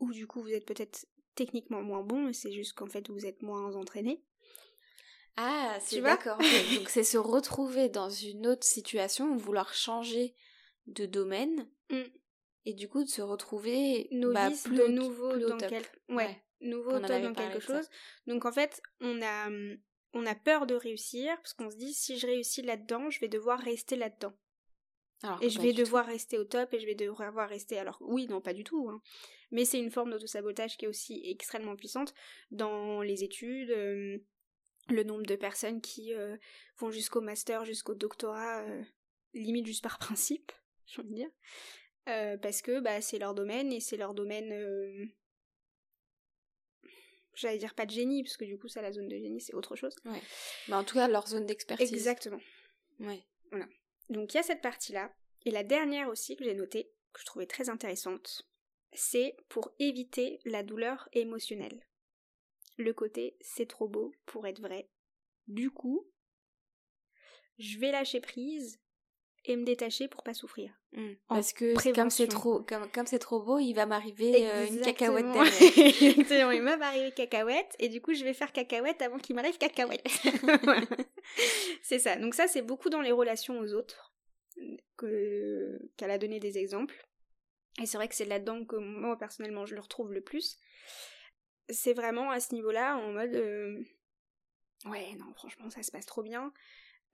Ou 0.00 0.12
du 0.12 0.26
coup 0.26 0.42
vous 0.42 0.52
êtes 0.52 0.66
peut-être 0.66 1.06
techniquement 1.34 1.82
moins 1.82 2.02
bon 2.02 2.24
mais 2.26 2.32
c'est 2.32 2.52
juste 2.52 2.72
qu'en 2.74 2.86
fait 2.86 3.08
vous 3.08 3.24
êtes 3.26 3.42
moins 3.42 3.74
entraîné. 3.76 4.22
Ah, 5.36 5.76
c'est 5.80 6.00
d'accord. 6.00 6.38
Donc 6.74 6.88
c'est 6.88 7.04
se 7.04 7.18
retrouver 7.18 7.88
dans 7.88 8.08
une 8.10 8.46
autre 8.46 8.64
situation, 8.66 9.36
vouloir 9.36 9.72
changer 9.74 10.34
de 10.86 11.06
domaine, 11.06 11.68
Mm. 11.90 12.02
et 12.64 12.74
du 12.74 12.88
coup 12.88 13.04
de 13.04 13.08
se 13.08 13.22
retrouver 13.22 14.08
bah, 14.12 14.50
plus 14.50 14.74
de 14.76 14.82
au- 14.82 14.88
nouveau 14.88 15.30
plus 15.30 15.42
dans 15.46 15.56
quel 15.56 15.84
ouais, 16.08 16.42
nouveau 16.60 16.98
dans 16.98 17.32
quelque 17.34 17.60
chose. 17.60 17.88
Donc 18.26 18.44
en 18.44 18.50
fait 18.52 18.82
on 19.00 19.20
a 19.22 19.48
on 20.14 20.26
a 20.26 20.34
peur 20.34 20.66
de 20.66 20.74
réussir 20.74 21.36
parce 21.36 21.52
qu'on 21.54 21.70
se 21.70 21.76
dit 21.76 21.92
si 21.94 22.18
je 22.18 22.26
réussis 22.26 22.62
là-dedans 22.62 23.08
je 23.10 23.20
vais 23.20 23.28
devoir 23.28 23.60
rester 23.60 23.94
là-dedans 23.96 24.32
Alors 25.22 25.42
et 25.42 25.48
je 25.48 25.60
vais 25.60 25.72
devoir 25.72 26.06
rester 26.06 26.38
au 26.38 26.44
top 26.44 26.74
et 26.74 26.80
je 26.80 26.86
vais 26.86 26.94
devoir 26.94 27.48
rester 27.48 27.78
alors 27.78 27.98
oui 28.00 28.26
non 28.28 28.40
pas 28.40 28.52
du 28.52 28.64
tout 28.64 28.90
hein. 28.90 29.00
mais 29.50 29.64
c'est 29.64 29.78
une 29.78 29.90
forme 29.90 30.10
d'autosabotage 30.10 30.76
qui 30.76 30.84
est 30.84 30.88
aussi 30.88 31.22
extrêmement 31.24 31.74
puissante 31.74 32.12
dans 32.50 33.00
les 33.00 33.24
études 33.24 33.70
euh, 33.70 34.18
le 34.88 35.02
nombre 35.04 35.24
de 35.24 35.36
personnes 35.36 35.80
qui 35.80 36.12
euh, 36.12 36.36
vont 36.78 36.90
jusqu'au 36.90 37.22
master 37.22 37.64
jusqu'au 37.64 37.94
doctorat 37.94 38.62
euh, 38.62 38.82
limite 39.32 39.66
juste 39.66 39.82
par 39.82 39.98
principe 39.98 40.52
j'ai 40.86 41.00
envie 41.00 41.10
de 41.10 41.14
dire 41.14 41.30
parce 42.40 42.62
que 42.62 42.78
bah, 42.80 43.00
c'est 43.00 43.18
leur 43.18 43.34
domaine 43.34 43.72
et 43.72 43.80
c'est 43.80 43.96
leur 43.96 44.14
domaine 44.14 45.10
j'allais 47.36 47.58
dire 47.58 47.74
pas 47.74 47.86
de 47.86 47.90
génie 47.90 48.22
parce 48.22 48.36
que 48.36 48.44
du 48.44 48.58
coup 48.58 48.68
ça 48.68 48.82
la 48.82 48.92
zone 48.92 49.08
de 49.08 49.16
génie 49.16 49.40
c'est 49.40 49.54
autre 49.54 49.76
chose. 49.76 49.94
Ouais. 50.04 50.22
Mais 50.68 50.74
en 50.74 50.84
tout 50.84 50.94
cas, 50.94 51.08
leur 51.08 51.26
zone 51.26 51.46
d'expertise. 51.46 51.92
exactement 51.92 52.40
Ouais. 53.00 53.22
Donc 54.10 54.32
il 54.32 54.36
y 54.36 54.40
a 54.40 54.44
cette 54.44 54.62
partie-là. 54.62 55.12
Et 55.44 55.50
la 55.50 55.62
dernière 55.62 56.08
aussi 56.08 56.36
que 56.36 56.44
j'ai 56.44 56.54
notée, 56.54 56.90
que 57.12 57.20
je 57.20 57.26
trouvais 57.26 57.46
très 57.46 57.68
intéressante, 57.68 58.42
c'est 58.92 59.36
pour 59.48 59.70
éviter 59.78 60.40
la 60.44 60.62
douleur 60.62 61.08
émotionnelle. 61.12 61.86
Le 62.76 62.92
côté 62.92 63.36
c'est 63.40 63.68
trop 63.68 63.88
beau 63.88 64.12
pour 64.26 64.46
être 64.46 64.60
vrai. 64.60 64.88
Du 65.46 65.70
coup, 65.70 66.06
je 67.58 67.78
vais 67.78 67.92
lâcher 67.92 68.20
prise 68.20 68.80
et 69.46 69.56
me 69.56 69.64
détacher 69.64 70.08
pour 70.08 70.22
pas 70.22 70.34
souffrir. 70.34 70.72
Mm. 70.92 71.12
En 71.28 71.34
Parce 71.36 71.52
que 71.52 71.94
comme 71.94 72.10
c'est 72.10 72.26
trop, 72.26 72.60
comme, 72.60 72.90
comme 72.90 73.06
c'est 73.06 73.18
trop 73.18 73.40
beau, 73.40 73.58
il 73.58 73.74
va 73.74 73.86
m'arriver 73.86 74.48
euh, 74.48 74.66
une 74.66 74.80
cacahuète. 74.80 75.24
Exactement, 75.76 76.50
il 76.50 76.62
m'a 76.62 76.72
arrivé 76.72 77.12
cacahuète 77.12 77.74
et 77.78 77.88
du 77.88 78.00
coup 78.00 78.14
je 78.14 78.24
vais 78.24 78.34
faire 78.34 78.52
cacahuète 78.52 79.00
avant 79.02 79.18
qu'il 79.18 79.36
m'arrive 79.36 79.58
cacahuète. 79.58 80.04
Voilà. 80.62 80.86
C'est 81.86 82.00
ça. 82.00 82.16
Donc 82.16 82.34
ça 82.34 82.48
c'est 82.48 82.62
beaucoup 82.62 82.90
dans 82.90 83.00
les 83.00 83.12
relations 83.12 83.60
aux 83.60 83.72
autres 83.72 84.12
que 84.96 85.78
qu'elle 85.96 86.10
a 86.10 86.18
donné 86.18 86.40
des 86.40 86.58
exemples. 86.58 87.06
Et 87.80 87.86
c'est 87.86 87.96
vrai 87.96 88.08
que 88.08 88.16
c'est 88.16 88.24
là-dedans 88.24 88.64
que 88.64 88.74
moi 88.74 89.16
personnellement 89.16 89.66
je 89.66 89.76
le 89.76 89.80
retrouve 89.80 90.12
le 90.12 90.20
plus. 90.20 90.58
C'est 91.68 91.94
vraiment 91.94 92.30
à 92.30 92.40
ce 92.40 92.54
niveau-là 92.54 92.96
en 92.96 93.12
mode 93.12 93.34
euh, 93.36 93.80
ouais 94.86 95.14
non 95.14 95.32
franchement 95.34 95.70
ça 95.70 95.84
se 95.84 95.92
passe 95.92 96.06
trop 96.06 96.24
bien. 96.24 96.52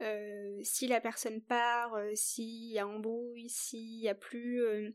Euh, 0.00 0.58
si 0.62 0.86
la 0.86 1.02
personne 1.02 1.42
part, 1.42 1.94
euh, 1.94 2.10
s'il 2.14 2.72
y 2.72 2.78
a 2.78 2.88
embrouille, 2.88 3.50
s'il 3.50 4.00
y 4.00 4.08
a 4.08 4.14
plus 4.14 4.62
euh, 4.62 4.90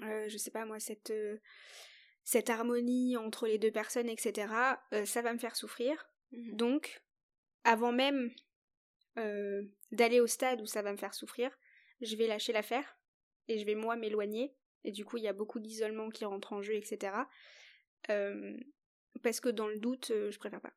je 0.00 0.36
sais 0.38 0.50
pas 0.50 0.64
moi, 0.64 0.80
cette, 0.80 1.12
cette 2.24 2.48
harmonie 2.48 3.18
entre 3.18 3.46
les 3.46 3.58
deux 3.58 3.70
personnes, 3.70 4.08
etc., 4.08 4.50
ça 5.04 5.20
va 5.20 5.34
me 5.34 5.38
faire 5.38 5.56
souffrir. 5.56 6.08
Mhm. 6.32 6.56
Donc, 6.56 7.02
avant 7.64 7.92
même 7.92 8.30
euh, 9.18 9.62
d'aller 9.92 10.20
au 10.20 10.26
stade 10.26 10.60
où 10.60 10.66
ça 10.66 10.82
va 10.82 10.92
me 10.92 10.96
faire 10.96 11.14
souffrir, 11.14 11.50
je 12.00 12.16
vais 12.16 12.26
lâcher 12.26 12.52
l'affaire 12.52 12.98
et 13.48 13.58
je 13.58 13.64
vais 13.66 13.74
moi 13.74 13.96
m'éloigner. 13.96 14.54
Et 14.84 14.92
du 14.92 15.04
coup, 15.04 15.18
il 15.18 15.22
y 15.24 15.28
a 15.28 15.32
beaucoup 15.34 15.60
d'isolement 15.60 16.08
qui 16.08 16.24
rentre 16.24 16.52
en 16.54 16.62
jeu, 16.62 16.74
etc. 16.74 17.28
Euh, 18.08 18.56
parce 19.22 19.40
que 19.40 19.48
dans 19.50 19.66
le 19.68 19.78
doute, 19.78 20.10
euh, 20.10 20.30
je 20.30 20.38
préfère 20.38 20.60
pas. 20.60 20.72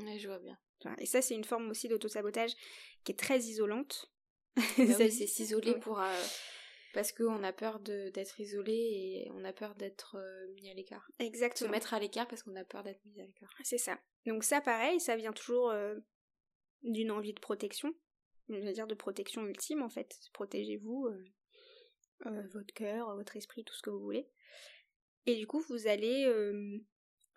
Ouais, 0.00 0.18
je 0.18 0.28
vois 0.28 0.38
bien. 0.40 0.58
Et 0.98 1.06
ça, 1.06 1.22
c'est 1.22 1.34
une 1.34 1.44
forme 1.44 1.70
aussi 1.70 1.88
d'autosabotage 1.88 2.52
qui 3.04 3.12
est 3.12 3.18
très 3.18 3.38
isolante. 3.38 4.12
Bah 4.56 4.62
Ça- 4.76 5.04
oui, 5.04 5.10
c'est 5.12 5.26
s'isoler 5.26 5.72
Ouais. 5.72 5.78
pour 5.80 6.00
euh, 6.00 6.22
parce 6.94 7.12
qu'on 7.12 7.42
a 7.42 7.52
peur 7.52 7.80
d'être 7.80 8.40
isolé 8.40 8.72
et 8.72 9.30
on 9.32 9.44
a 9.44 9.52
peur 9.52 9.74
d'être 9.74 10.16
euh, 10.16 10.46
mis 10.54 10.70
à 10.70 10.74
l'écart. 10.74 11.06
Se 11.20 11.26
Exactement. 11.26 11.70
mettre 11.70 11.92
à 11.92 11.98
l'écart 11.98 12.28
parce 12.28 12.44
qu'on 12.44 12.54
a 12.54 12.64
peur 12.64 12.84
d'être 12.84 13.04
mis 13.04 13.20
à 13.20 13.26
l'écart. 13.26 13.50
C'est 13.64 13.78
ça. 13.78 13.98
Donc 14.26 14.44
ça, 14.44 14.60
pareil, 14.60 15.00
ça 15.00 15.16
vient 15.16 15.32
toujours 15.32 15.70
euh, 15.70 15.96
d'une 16.82 17.10
envie 17.10 17.34
de 17.34 17.40
protection. 17.40 17.92
Je 18.48 18.54
veux 18.54 18.72
dire 18.72 18.86
de 18.86 18.94
protection 18.94 19.44
ultime, 19.44 19.82
en 19.82 19.88
fait. 19.88 20.16
Protégez-vous, 20.32 21.06
euh, 21.06 21.24
euh, 22.26 22.46
votre 22.52 22.72
cœur, 22.72 23.14
votre 23.16 23.36
esprit, 23.36 23.64
tout 23.64 23.74
ce 23.74 23.82
que 23.82 23.90
vous 23.90 24.00
voulez. 24.00 24.28
Et 25.26 25.34
du 25.34 25.46
coup, 25.46 25.60
vous 25.60 25.88
allez, 25.88 26.30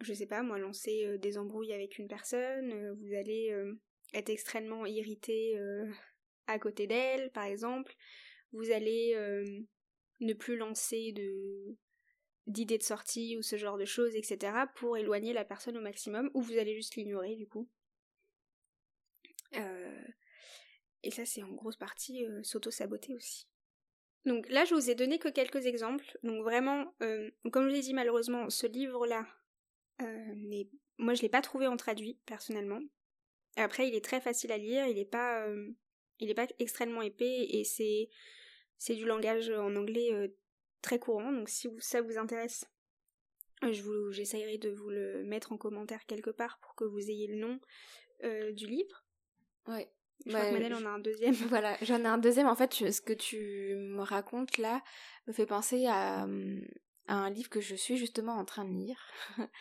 je 0.01 0.13
sais 0.13 0.27
pas, 0.27 0.43
moi, 0.43 0.59
lancer 0.59 1.17
des 1.17 1.37
embrouilles 1.37 1.71
avec 1.71 1.97
une 1.97 2.09
personne, 2.09 2.91
vous 2.99 3.13
allez 3.15 3.55
être 4.13 4.29
extrêmement 4.29 4.85
irrité 4.85 5.57
à 6.47 6.59
côté 6.59 6.85
d'elle, 6.85 7.31
par 7.31 7.45
exemple. 7.45 7.95
Vous 8.53 8.71
allez 8.71 9.13
euh, 9.15 9.59
ne 10.19 10.33
plus 10.33 10.57
lancer 10.57 11.13
d'idées 12.47 12.77
de 12.77 12.83
sortie 12.83 13.37
ou 13.37 13.41
ce 13.41 13.57
genre 13.57 13.77
de 13.77 13.85
choses, 13.85 14.15
etc., 14.15 14.67
pour 14.75 14.97
éloigner 14.97 15.33
la 15.33 15.45
personne 15.45 15.77
au 15.77 15.81
maximum, 15.81 16.29
ou 16.33 16.41
vous 16.41 16.57
allez 16.57 16.75
juste 16.75 16.95
l'ignorer 16.95 17.35
du 17.35 17.47
coup. 17.47 17.69
Euh, 19.55 20.03
Et 21.03 21.11
ça, 21.11 21.25
c'est 21.25 21.43
en 21.43 21.51
grosse 21.53 21.77
partie 21.77 22.25
euh, 22.25 22.41
s'auto-saboter 22.43 23.13
aussi. 23.15 23.47
Donc 24.25 24.49
là, 24.49 24.65
je 24.65 24.73
vous 24.73 24.89
ai 24.89 24.95
donné 24.95 25.19
que 25.19 25.29
quelques 25.29 25.65
exemples. 25.67 26.17
Donc 26.23 26.43
vraiment, 26.43 26.93
comme 27.51 27.69
je 27.69 27.73
l'ai 27.73 27.79
dit, 27.81 27.93
malheureusement, 27.93 28.49
ce 28.49 28.67
livre-là, 28.67 29.25
n'est- 30.01 30.69
moi, 30.97 31.13
je 31.13 31.21
l'ai 31.21 31.29
pas 31.29 31.41
trouvé 31.41 31.67
en 31.67 31.77
traduit, 31.77 32.19
personnellement. 32.25 32.81
Après, 33.55 33.87
il 33.87 33.95
est 33.95 34.03
très 34.03 34.19
facile 34.19 34.51
à 34.51 34.57
lire, 34.57 34.85
il 34.87 34.97
est 34.97 35.05
pas, 35.05 35.47
il 36.19 36.29
est 36.29 36.33
pas 36.35 36.47
extrêmement 36.59 37.01
épais, 37.01 37.45
et 37.49 37.63
c'est, 37.63 38.09
c'est 38.77 38.95
du 38.95 39.05
langage 39.05 39.49
en 39.49 39.75
anglais 39.75 40.09
euh, 40.13 40.27
très 40.81 40.99
courant. 40.99 41.31
Donc 41.31 41.49
si 41.49 41.67
vous- 41.67 41.79
ça 41.79 42.01
vous 42.01 42.17
intéresse, 42.17 42.65
euh, 43.63 43.73
je 43.73 43.81
vous, 43.83 44.11
j'essayerai 44.11 44.57
de 44.57 44.69
vous 44.69 44.89
le 44.89 45.23
mettre 45.23 45.51
en 45.51 45.57
commentaire 45.57 46.05
quelque 46.05 46.29
part 46.29 46.59
pour 46.61 46.75
que 46.75 46.83
vous 46.83 46.99
ayez 47.09 47.27
le 47.27 47.35
nom 47.37 47.59
euh, 48.23 48.51
du 48.51 48.67
livre. 48.67 49.05
Ouais. 49.67 49.91
Je 50.25 50.31
crois 50.31 50.41
Bah, 50.41 50.47
que 50.49 50.53
Manel 50.53 50.73
en 50.73 50.85
a 50.85 50.89
un 50.89 50.99
deuxième. 50.99 51.33
Voilà, 51.49 51.77
j'en 51.83 51.99
ai 52.03 52.07
un 52.07 52.17
deuxième. 52.17 52.47
En 52.47 52.55
fait, 52.55 52.75
je- 52.75 52.89
ce 52.91 53.01
que 53.01 53.13
tu 53.13 53.75
me 53.75 54.01
racontes 54.01 54.57
là 54.57 54.83
me 55.27 55.33
fait 55.33 55.45
penser 55.45 55.85
à, 55.87 56.23
hum, 56.23 56.61
à 57.07 57.15
un 57.15 57.29
livre 57.29 57.49
que 57.49 57.61
je 57.61 57.75
suis 57.75 57.97
justement 57.97 58.33
en 58.33 58.45
train 58.45 58.65
de 58.65 58.73
lire. 58.73 58.99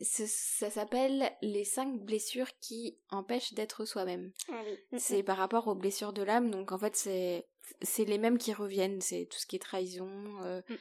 ça 0.00 0.70
s'appelle 0.70 1.30
les 1.42 1.64
cinq 1.64 1.98
blessures 2.00 2.50
qui 2.60 2.98
empêchent 3.10 3.54
d'être 3.54 3.84
soi-même. 3.84 4.32
Ah 4.48 4.62
oui. 4.64 4.98
C'est 4.98 5.22
par 5.22 5.36
rapport 5.36 5.66
aux 5.68 5.74
blessures 5.74 6.12
de 6.12 6.22
l'âme, 6.22 6.50
donc 6.50 6.72
en 6.72 6.78
fait 6.78 6.94
c'est 6.96 7.46
c'est 7.82 8.04
les 8.04 8.18
mêmes 8.18 8.38
qui 8.38 8.52
reviennent, 8.52 9.00
c'est 9.00 9.26
tout 9.26 9.38
ce 9.38 9.46
qui 9.46 9.56
est 9.56 9.60
trahison, 9.60 10.08
euh, 10.42 10.62
Mm. 10.68 10.76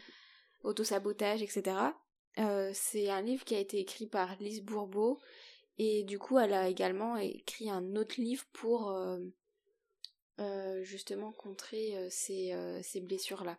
autosabotage, 0.63 1.41
etc. 1.41 1.77
Euh, 2.39 2.71
c'est 2.73 3.09
un 3.09 3.21
livre 3.21 3.43
qui 3.43 3.55
a 3.55 3.59
été 3.59 3.79
écrit 3.79 4.05
par 4.07 4.35
Lise 4.39 4.61
Bourbeau 4.61 5.19
et 5.79 6.03
du 6.03 6.19
coup 6.19 6.37
elle 6.39 6.53
a 6.53 6.67
également 6.69 7.17
écrit 7.17 7.69
un 7.69 7.95
autre 7.95 8.21
livre 8.21 8.45
pour 8.53 8.91
euh, 8.91 9.17
euh, 10.39 10.83
justement 10.83 11.31
contrer 11.31 12.07
ces, 12.11 12.53
ces 12.83 13.01
blessures-là 13.01 13.57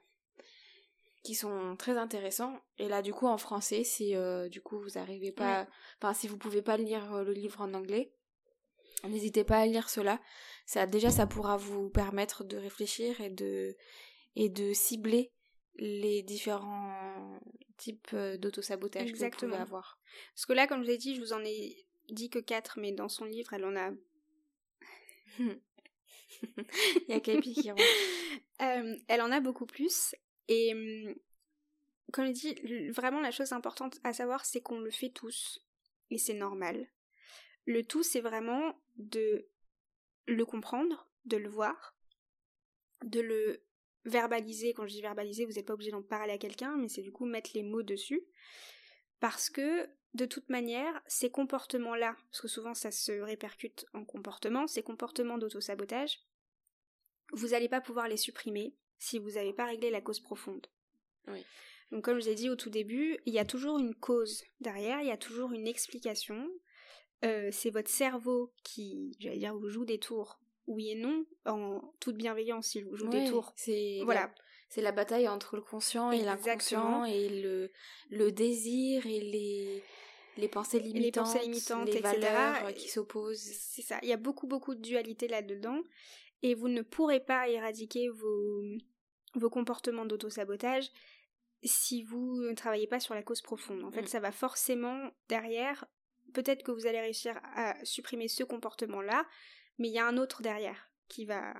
qui 1.28 1.34
sont 1.34 1.76
très 1.76 1.98
intéressants 1.98 2.58
et 2.78 2.88
là 2.88 3.02
du 3.02 3.12
coup 3.12 3.26
en 3.26 3.36
français 3.36 3.84
si 3.84 4.16
euh, 4.16 4.48
du 4.48 4.62
coup 4.62 4.78
vous 4.78 4.96
arrivez 4.96 5.30
pas 5.30 5.66
enfin 5.98 6.14
si 6.14 6.26
vous 6.26 6.38
pouvez 6.38 6.62
pas 6.62 6.78
lire 6.78 7.16
euh, 7.16 7.22
le 7.22 7.34
livre 7.34 7.60
en 7.60 7.74
anglais 7.74 8.14
n'hésitez 9.04 9.44
pas 9.44 9.58
à 9.58 9.66
lire 9.66 9.90
cela 9.90 10.22
ça 10.64 10.86
déjà 10.86 11.10
ça 11.10 11.26
pourra 11.26 11.58
vous 11.58 11.90
permettre 11.90 12.44
de 12.44 12.56
réfléchir 12.56 13.20
et 13.20 13.28
de 13.28 13.76
et 14.36 14.48
de 14.48 14.72
cibler 14.72 15.30
les 15.76 16.22
différents 16.22 17.38
types 17.76 18.08
euh, 18.14 18.38
d'autosabotage 18.38 19.02
que 19.02 19.08
vous 19.08 19.24
Exactement. 19.24 19.50
pouvez 19.50 19.62
avoir 19.62 19.98
Parce 20.34 20.46
que 20.46 20.54
là, 20.54 20.66
comme 20.66 20.82
je 20.82 20.88
l'ai 20.88 20.96
dit, 20.96 21.14
je 21.14 21.20
vous 21.20 21.34
en 21.34 21.44
ai 21.44 21.86
dit 22.08 22.30
que 22.30 22.38
4, 22.38 22.78
mais 22.80 22.92
dans 22.92 23.10
son 23.10 23.26
livre, 23.26 23.52
elle 23.52 23.66
en 23.66 23.76
a. 23.76 23.90
il 25.38 27.08
y 27.08 27.12
a 27.12 27.20
Capi 27.20 27.52
qui 27.52 27.70
rentre. 27.70 27.82
Euh, 28.62 28.96
elle 29.06 29.20
en 29.20 29.30
a 29.30 29.38
beaucoup 29.40 29.66
plus. 29.66 30.16
Et 30.48 30.72
hum, 30.74 31.14
comme 32.12 32.26
je 32.26 32.32
dis, 32.32 32.90
vraiment 32.90 33.20
la 33.20 33.30
chose 33.30 33.52
importante 33.52 33.98
à 34.04 34.12
savoir, 34.12 34.44
c'est 34.44 34.60
qu'on 34.60 34.80
le 34.80 34.90
fait 34.90 35.10
tous. 35.10 35.64
Et 36.10 36.18
c'est 36.18 36.34
normal. 36.34 36.88
Le 37.66 37.84
tout, 37.84 38.02
c'est 38.02 38.20
vraiment 38.20 38.74
de 38.96 39.46
le 40.26 40.44
comprendre, 40.46 41.10
de 41.26 41.36
le 41.36 41.50
voir, 41.50 41.94
de 43.04 43.20
le 43.20 43.62
verbaliser. 44.06 44.72
Quand 44.72 44.86
je 44.86 44.94
dis 44.94 45.02
verbaliser, 45.02 45.44
vous 45.44 45.52
n'êtes 45.52 45.66
pas 45.66 45.74
obligé 45.74 45.90
d'en 45.90 46.02
parler 46.02 46.32
à 46.32 46.38
quelqu'un, 46.38 46.76
mais 46.76 46.88
c'est 46.88 47.02
du 47.02 47.12
coup 47.12 47.26
mettre 47.26 47.50
les 47.54 47.62
mots 47.62 47.82
dessus. 47.82 48.22
Parce 49.20 49.50
que, 49.50 49.88
de 50.14 50.24
toute 50.24 50.48
manière, 50.48 51.02
ces 51.06 51.30
comportements-là, 51.30 52.16
parce 52.30 52.40
que 52.40 52.48
souvent 52.48 52.72
ça 52.72 52.90
se 52.90 53.12
répercute 53.12 53.84
en 53.92 54.04
comportement, 54.04 54.66
ces 54.66 54.82
comportements 54.82 55.36
d'autosabotage, 55.36 56.20
vous 57.32 57.48
n'allez 57.48 57.68
pas 57.68 57.82
pouvoir 57.82 58.08
les 58.08 58.16
supprimer 58.16 58.74
si 58.98 59.18
vous 59.18 59.32
n'avez 59.32 59.52
pas 59.52 59.66
réglé 59.66 59.90
la 59.90 60.00
cause 60.00 60.20
profonde. 60.20 60.66
Oui. 61.28 61.44
Donc 61.90 62.04
comme 62.04 62.18
je 62.18 62.24
vous 62.24 62.30
ai 62.30 62.34
dit 62.34 62.50
au 62.50 62.56
tout 62.56 62.70
début, 62.70 63.18
il 63.26 63.32
y 63.32 63.38
a 63.38 63.44
toujours 63.44 63.78
une 63.78 63.94
cause 63.94 64.44
derrière, 64.60 65.00
il 65.00 65.08
y 65.08 65.12
a 65.12 65.16
toujours 65.16 65.52
une 65.52 65.66
explication. 65.66 66.48
Euh, 67.24 67.48
c'est 67.50 67.70
votre 67.70 67.88
cerveau 67.90 68.52
qui, 68.62 69.16
j'allais 69.18 69.38
dire, 69.38 69.54
vous 69.56 69.70
joue 69.70 69.84
des 69.84 69.98
tours. 69.98 70.38
Oui 70.66 70.90
et 70.90 70.94
non, 70.96 71.24
en 71.46 71.80
toute 71.98 72.16
bienveillance, 72.16 72.74
il 72.74 72.84
vous 72.84 72.96
joue 72.96 73.08
des 73.08 73.24
tours. 73.24 73.52
c'est 73.56 74.00
Voilà. 74.04 74.20
la- 74.26 74.34
c'est 74.68 74.82
la 74.82 74.92
bataille 74.92 75.26
entre 75.28 75.56
le 75.56 75.62
conscient 75.62 76.12
et 76.12 76.22
l'inconscient 76.22 77.04
et 77.06 77.28
le 77.40 77.70
le 78.10 78.30
désir 78.32 79.06
et 79.06 79.20
les 79.20 79.82
les 80.36 80.46
pensées 80.48 80.78
limitantes, 80.78 81.04
les 81.04 81.10
pensées 81.32 81.38
limitantes, 81.40 81.86
les 81.88 81.96
etc. 81.96 82.20
valeurs 82.20 82.74
qui 82.74 82.88
s'opposent. 82.88 83.40
C'est 83.40 83.80
ça. 83.82 83.98
Il 84.02 84.08
y 84.10 84.12
a 84.12 84.18
beaucoup, 84.18 84.46
beaucoup 84.46 84.74
de 84.74 84.80
dualité 84.82 85.26
là-dedans. 85.26 85.80
Et 86.42 86.54
vous 86.54 86.68
ne 86.68 86.82
pourrez 86.82 87.20
pas 87.20 87.48
éradiquer 87.48 88.08
vos, 88.08 88.62
vos 89.34 89.50
comportements 89.50 90.06
d'autosabotage 90.06 90.88
si 91.64 92.02
vous 92.04 92.40
ne 92.42 92.54
travaillez 92.54 92.86
pas 92.86 93.00
sur 93.00 93.14
la 93.14 93.22
cause 93.22 93.40
profonde. 93.42 93.82
En 93.84 93.90
fait, 93.90 94.02
Mm. 94.02 94.06
ça 94.06 94.20
va 94.20 94.30
forcément 94.32 95.10
derrière. 95.28 95.84
Peut-être 96.34 96.62
que 96.62 96.70
vous 96.70 96.86
allez 96.86 97.00
réussir 97.00 97.40
à 97.56 97.74
supprimer 97.84 98.28
ce 98.28 98.44
comportement-là, 98.44 99.26
mais 99.78 99.88
il 99.88 99.94
y 99.94 99.98
a 99.98 100.06
un 100.06 100.16
autre 100.18 100.42
derrière 100.42 100.90
qui 101.08 101.24
va 101.24 101.54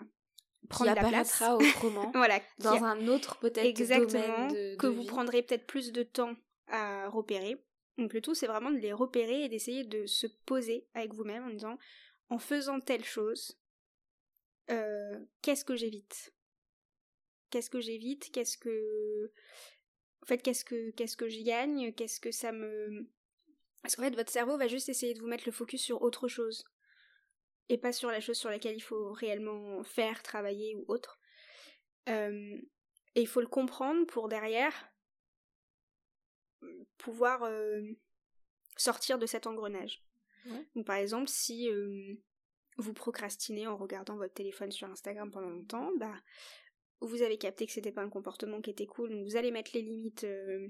Qui 0.62 0.68
prendre 0.68 0.94
la 0.94 1.08
place. 1.08 1.42
autrement 1.42 2.12
Voilà. 2.14 2.38
dans 2.58 2.82
a- 2.84 2.88
un 2.90 3.08
autre 3.08 3.38
peut-être 3.40 3.64
Exactement. 3.66 4.06
domaine 4.46 4.48
de, 4.52 4.76
que 4.76 4.86
de 4.86 4.92
vous 4.92 5.00
vie. 5.02 5.06
prendrez 5.08 5.42
peut-être 5.42 5.66
plus 5.66 5.90
de 5.90 6.02
temps 6.04 6.36
à 6.68 7.08
repérer. 7.08 7.56
Donc 7.96 8.12
le 8.12 8.20
tout, 8.20 8.34
c'est 8.34 8.46
vraiment 8.46 8.70
de 8.70 8.76
les 8.78 8.92
repérer 8.92 9.44
et 9.44 9.48
d'essayer 9.48 9.82
de 9.84 10.06
se 10.06 10.28
poser 10.46 10.86
avec 10.94 11.12
vous-même 11.14 11.44
en 11.46 11.50
disant, 11.50 11.78
en 12.28 12.38
faisant 12.38 12.78
telle 12.78 13.04
chose, 13.04 13.58
euh, 14.70 15.18
qu'est-ce 15.42 15.64
que 15.64 15.76
j'évite? 15.76 16.35
Qu'est-ce 17.50 17.70
que 17.70 17.81
j'évite? 17.81 18.31
Qu'est-ce 18.33 18.59
que... 18.59 19.33
En 20.22 20.26
fait, 20.26 20.38
qu'est-ce 20.38 20.64
que 20.64 20.90
qu'est-ce 20.90 21.16
que 21.16 21.28
j'y 21.28 21.44
gagne? 21.44 21.92
Qu'est-ce 21.94 22.20
que 22.20 22.31
ça 22.31 22.52
me... 22.52 23.09
Parce 23.83 23.96
qu'en 23.96 24.02
fait, 24.02 24.14
votre 24.14 24.31
cerveau 24.31 24.59
va 24.59 24.68
juste 24.68 24.88
essayer 24.88 25.14
de 25.14 25.20
vous 25.20 25.28
mettre 25.28 25.46
le 25.46 25.52
focus 25.52 25.83
sur 25.83 26.02
autre 26.02 26.28
chose. 26.28 26.64
Et 27.70 27.78
pas 27.78 27.92
sur 27.92 28.11
la 28.11 28.20
chose 28.20 28.37
sur 28.37 28.50
laquelle 28.50 28.76
il 28.76 28.83
faut 28.83 29.12
réellement 29.12 29.83
faire, 29.85 30.22
travailler 30.22 30.74
ou 30.74 30.85
autre. 30.88 31.18
Euh, 32.09 32.61
et 33.14 33.20
il 33.20 33.26
faut 33.26 33.40
le 33.40 33.46
comprendre 33.46 34.07
pour 34.07 34.28
derrière 34.28 34.90
pouvoir 36.96 37.44
euh, 37.44 37.83
sortir 38.76 39.18
de 39.18 39.26
cet 39.26 39.46
engrenage. 39.46 40.02
Ouais. 40.46 40.66
Donc, 40.74 40.87
par 40.87 40.96
exemple, 40.96 41.28
si 41.28 41.70
euh, 41.70 42.14
vous 42.78 42.94
procrastinez 42.94 43.66
en 43.66 43.76
regardant 43.76 44.16
votre 44.16 44.34
téléphone 44.34 44.70
sur 44.70 44.88
Instagram 44.88 45.30
pendant 45.30 45.50
longtemps, 45.50 45.90
bah, 45.98 46.14
vous 47.00 47.22
avez 47.22 47.36
capté 47.36 47.66
que 47.66 47.72
c'était 47.72 47.92
pas 47.92 48.02
un 48.02 48.08
comportement 48.08 48.60
qui 48.60 48.70
était 48.70 48.86
cool, 48.86 49.10
donc 49.10 49.24
vous 49.24 49.36
allez 49.36 49.50
mettre 49.50 49.72
les 49.74 49.82
limites 49.82 50.24
euh, 50.24 50.68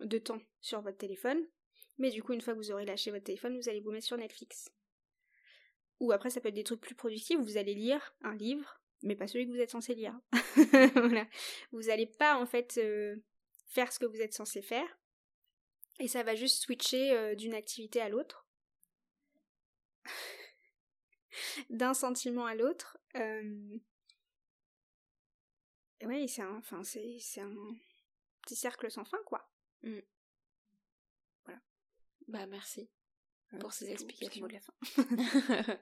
de 0.00 0.18
temps 0.18 0.40
sur 0.60 0.80
votre 0.82 0.98
téléphone. 0.98 1.38
Mais 1.98 2.10
du 2.10 2.22
coup, 2.22 2.34
une 2.34 2.42
fois 2.42 2.52
que 2.52 2.58
vous 2.58 2.70
aurez 2.72 2.84
lâché 2.84 3.10
votre 3.10 3.24
téléphone, 3.24 3.56
vous 3.56 3.68
allez 3.68 3.80
vous 3.80 3.90
mettre 3.90 4.06
sur 4.06 4.18
Netflix. 4.18 4.70
Ou 6.00 6.12
après, 6.12 6.28
ça 6.28 6.40
peut 6.40 6.48
être 6.48 6.54
des 6.54 6.64
trucs 6.64 6.80
plus 6.80 6.94
productifs, 6.94 7.38
vous 7.38 7.56
allez 7.56 7.74
lire 7.74 8.14
un 8.22 8.34
livre, 8.34 8.82
mais 9.02 9.16
pas 9.16 9.26
celui 9.26 9.46
que 9.46 9.52
vous 9.52 9.60
êtes 9.60 9.70
censé 9.70 9.94
lire. 9.94 10.18
Vous 11.72 11.82
n'allez 11.82 12.06
pas, 12.06 12.36
en 12.38 12.46
fait, 12.46 12.78
euh, 12.78 13.16
faire 13.66 13.92
ce 13.92 13.98
que 13.98 14.06
vous 14.06 14.20
êtes 14.20 14.32
censé 14.34 14.62
faire. 14.62 14.98
Et 15.98 16.08
ça 16.08 16.22
va 16.22 16.34
juste 16.34 16.62
switcher 16.62 17.12
euh, 17.12 17.34
d'une 17.34 17.54
activité 17.54 18.00
à 18.00 18.08
l'autre. 18.08 18.46
D'un 21.70 21.94
sentiment 21.94 22.46
à 22.46 22.54
l'autre. 22.54 22.98
Euh... 23.16 23.78
Ouais, 26.02 26.26
c'est 26.28 26.42
un, 26.42 26.56
enfin, 26.56 26.82
c'est, 26.82 27.16
c'est 27.20 27.40
un 27.40 27.54
petit 28.42 28.56
cercle 28.56 28.90
sans 28.90 29.04
fin, 29.04 29.18
quoi. 29.24 29.50
Bah 32.28 32.46
merci 32.46 32.90
pour 33.60 33.72
ces 33.72 33.90
explications. 33.90 34.46
de 34.46 34.52
la 34.52 34.60
fin. 34.60 35.78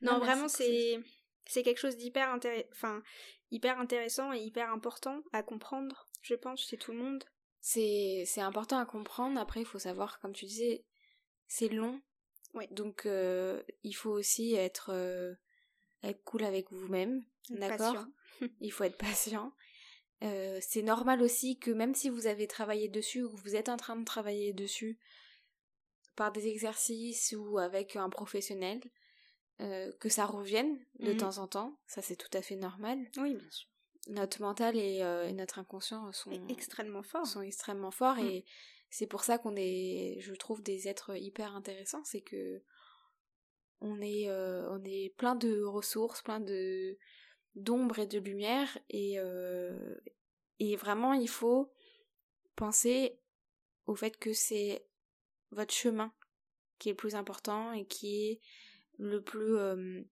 non, 0.00 0.18
vraiment, 0.18 0.48
c'est 0.48 0.98
c'est 1.44 1.62
quelque 1.62 1.78
chose 1.78 1.96
d'hyper 1.96 2.30
intéressant, 2.30 2.68
enfin, 2.72 3.02
hyper 3.50 3.78
intéressant 3.78 4.32
et 4.32 4.40
hyper 4.40 4.70
important 4.70 5.22
à 5.32 5.42
comprendre, 5.42 6.06
je 6.22 6.34
pense, 6.34 6.66
chez 6.66 6.78
tout 6.78 6.92
le 6.92 6.98
monde. 6.98 7.24
C'est 7.60 8.24
c'est 8.26 8.40
important 8.40 8.78
à 8.78 8.86
comprendre. 8.86 9.38
Après, 9.38 9.60
il 9.60 9.66
faut 9.66 9.78
savoir, 9.78 10.18
comme 10.20 10.32
tu 10.32 10.46
disais, 10.46 10.84
c'est 11.46 11.68
long. 11.68 12.00
Donc, 12.70 13.06
euh, 13.06 13.62
il 13.82 13.92
faut 13.94 14.10
aussi 14.12 14.54
être, 14.54 14.90
euh, 14.92 15.34
être 16.02 16.22
cool 16.24 16.44
avec 16.44 16.70
vous-même. 16.72 17.24
D'accord. 17.50 18.06
Il 18.60 18.72
faut 18.72 18.84
être 18.84 18.96
patient. 18.98 19.52
Euh, 20.22 20.58
c'est 20.62 20.82
normal 20.82 21.20
aussi 21.22 21.58
que 21.58 21.70
même 21.70 21.94
si 21.94 22.08
vous 22.08 22.26
avez 22.26 22.46
travaillé 22.46 22.88
dessus 22.88 23.22
ou 23.22 23.34
que 23.34 23.40
vous 23.40 23.56
êtes 23.56 23.68
en 23.68 23.76
train 23.76 23.96
de 23.96 24.04
travailler 24.04 24.52
dessus 24.52 24.98
par 26.16 26.32
des 26.32 26.46
exercices 26.46 27.34
ou 27.36 27.58
avec 27.58 27.96
un 27.96 28.08
professionnel, 28.08 28.80
que 29.58 30.08
ça 30.08 30.26
revienne 30.26 30.78
de 30.98 31.12
Mhm. 31.12 31.16
temps 31.18 31.38
en 31.38 31.46
temps. 31.46 31.78
Ça, 31.86 32.02
c'est 32.02 32.16
tout 32.16 32.30
à 32.36 32.42
fait 32.42 32.56
normal. 32.56 32.98
Oui, 33.18 33.34
bien 33.34 33.50
sûr. 33.50 33.68
Notre 34.08 34.40
mental 34.42 34.76
et, 34.76 34.96
et 35.28 35.32
notre 35.32 35.58
inconscient 35.58 36.12
sont, 36.12 36.30
Et 36.32 36.40
extrêmement 36.52 37.02
fort. 37.02 37.26
sont 37.26 37.40
extrêmement 37.42 37.90
forts 37.92 38.16
Mm. 38.16 38.26
et 38.26 38.44
c'est 38.94 39.08
pour 39.08 39.24
ça 39.24 39.38
qu'on 39.38 39.56
est, 39.56 40.18
je 40.20 40.32
trouve, 40.34 40.62
des 40.62 40.86
êtres 40.86 41.16
hyper 41.16 41.56
intéressants. 41.56 42.04
C'est 42.04 42.20
que 42.20 42.62
on 43.80 44.00
est, 44.00 44.28
euh, 44.28 44.70
on 44.70 44.84
est 44.84 45.12
plein 45.16 45.34
de 45.34 45.64
ressources, 45.64 46.22
plein 46.22 46.38
de 46.38 46.96
d'ombre 47.56 47.98
et 47.98 48.06
de 48.06 48.20
lumière 48.20 48.78
et 48.90 49.18
euh, 49.18 49.96
et 50.60 50.76
vraiment 50.76 51.12
il 51.12 51.28
faut 51.28 51.72
penser 52.54 53.18
au 53.86 53.96
fait 53.96 54.16
que 54.16 54.32
c'est 54.32 54.86
votre 55.50 55.74
chemin 55.74 56.12
qui 56.78 56.88
est 56.88 56.92
le 56.92 56.96
plus 56.96 57.16
important 57.16 57.72
et 57.72 57.86
qui 57.86 58.26
est 58.26 58.40
le 58.98 59.20
plus 59.24 59.56
euh, 59.56 60.04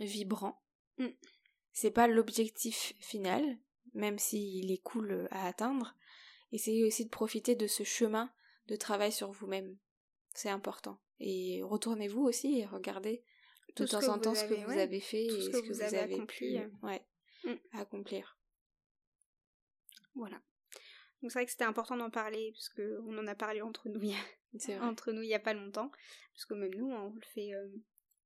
vibrant. 0.00 0.62
Mm. 0.98 1.08
C'est 1.72 1.90
pas 1.90 2.08
l'objectif 2.08 2.92
final, 2.98 3.58
même 3.94 4.18
s'il 4.18 4.70
est 4.70 4.82
cool 4.82 5.28
à 5.30 5.46
atteindre. 5.46 5.96
Essayez 6.52 6.84
aussi 6.84 7.04
de 7.04 7.10
profiter 7.10 7.54
de 7.54 7.66
ce 7.66 7.82
chemin 7.84 8.32
de 8.66 8.76
travail 8.76 9.12
sur 9.12 9.30
vous-même. 9.30 9.76
C'est 10.34 10.48
important. 10.50 11.00
Et 11.18 11.60
retournez-vous 11.62 12.22
aussi 12.22 12.58
et 12.58 12.66
regardez 12.66 13.22
de 13.76 13.86
temps 13.86 14.08
en 14.08 14.18
temps 14.18 14.34
ce 14.34 14.44
que 14.44 14.54
vous 14.54 14.70
ouais, 14.70 14.80
avez 14.80 15.00
fait 15.00 15.24
et 15.26 15.30
ce 15.42 15.50
que 15.50 15.66
vous 15.66 15.82
avez 15.82 15.98
avez 15.98 16.14
accompli. 16.14 16.58
pu 16.58 16.86
ouais, 16.86 17.04
Mm. 17.44 17.54
accomplir. 17.72 18.38
Voilà. 20.14 20.40
Donc 21.22 21.30
c'est 21.30 21.38
vrai 21.38 21.46
que 21.46 21.52
c'était 21.52 21.64
important 21.64 21.96
d'en 21.96 22.10
parler, 22.10 22.52
parce 22.52 22.68
qu'on 22.70 23.16
en 23.18 23.26
a 23.26 23.34
parlé 23.34 23.62
entre 23.62 23.88
nous 23.88 24.00
il 24.02 24.10
y 24.10 24.72
a 24.72 24.82
entre 24.82 25.12
nous 25.12 25.22
il 25.22 25.28
n'y 25.28 25.34
a 25.34 25.40
pas 25.40 25.54
longtemps. 25.54 25.90
Parce 26.34 26.44
que 26.46 26.54
même 26.54 26.74
nous, 26.74 26.90
on 26.90 27.14
le 27.14 27.20
fait 27.34 27.54
euh, 27.54 27.68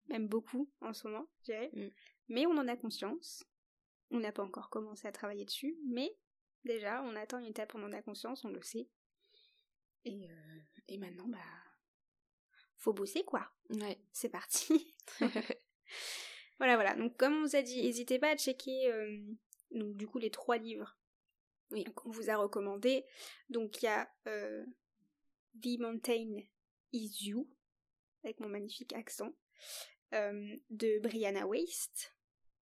même 0.08 0.28
beaucoup 0.28 0.70
en 0.80 0.92
ce 0.92 1.06
moment, 1.08 1.28
je 1.40 1.44
dirais. 1.52 1.70
Mm. 1.74 1.88
Mais 2.28 2.46
on 2.46 2.52
en 2.56 2.68
a 2.68 2.76
conscience. 2.76 3.44
On 4.10 4.20
n'a 4.20 4.32
pas 4.32 4.42
encore 4.42 4.70
commencé 4.70 5.06
à 5.08 5.12
travailler 5.12 5.44
dessus, 5.44 5.76
mais 5.86 6.16
déjà, 6.64 7.02
on 7.02 7.16
attend 7.16 7.38
une 7.38 7.46
étape, 7.46 7.74
on 7.74 7.82
en 7.84 7.92
a 7.92 8.02
conscience, 8.02 8.44
on 8.44 8.48
le 8.48 8.62
sait. 8.62 8.88
Et, 10.04 10.28
euh, 10.30 10.58
et 10.88 10.98
maintenant, 10.98 11.28
bah, 11.28 11.38
faut 12.76 12.92
bosser 12.92 13.24
quoi. 13.24 13.50
Ouais. 13.70 13.98
C'est 14.12 14.28
parti. 14.28 14.94
voilà, 16.58 16.74
voilà. 16.74 16.94
Donc, 16.94 17.16
comme 17.16 17.34
on 17.34 17.42
vous 17.42 17.56
a 17.56 17.62
dit, 17.62 17.82
n'hésitez 17.82 18.18
pas 18.18 18.30
à 18.30 18.36
checker, 18.36 18.90
euh, 18.92 19.20
donc, 19.70 19.96
du 19.96 20.06
coup, 20.06 20.18
les 20.18 20.30
trois 20.30 20.58
livres 20.58 20.98
oui. 21.70 21.84
qu'on 21.94 22.10
vous 22.10 22.30
a 22.30 22.36
recommandés. 22.36 23.04
Donc, 23.48 23.82
il 23.82 23.86
y 23.86 23.88
a 23.88 24.10
euh, 24.26 24.64
The 25.62 25.78
Mountain 25.78 26.40
Is 26.92 27.26
You, 27.26 27.48
avec 28.22 28.40
mon 28.40 28.48
magnifique 28.48 28.92
accent, 28.92 29.32
de 30.12 31.00
Brianna 31.00 31.44
Waste. 31.44 32.14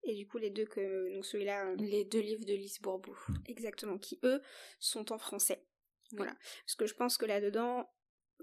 Et 0.03 0.15
du 0.15 0.27
coup, 0.27 0.37
les 0.37 0.49
deux 0.49 0.65
que. 0.65 1.13
Donc 1.13 1.25
celui-là. 1.25 1.67
Euh, 1.67 1.75
les 1.77 2.03
deux 2.03 2.19
livres 2.19 2.45
de 2.45 2.53
Lise 2.53 2.79
Bourbou. 2.81 3.17
Exactement, 3.47 3.97
qui 3.97 4.19
eux 4.23 4.41
sont 4.79 5.11
en 5.11 5.17
français. 5.17 5.65
Voilà. 6.11 6.35
Parce 6.65 6.75
que 6.75 6.85
je 6.85 6.93
pense 6.93 7.17
que 7.17 7.25
là-dedans, 7.25 7.89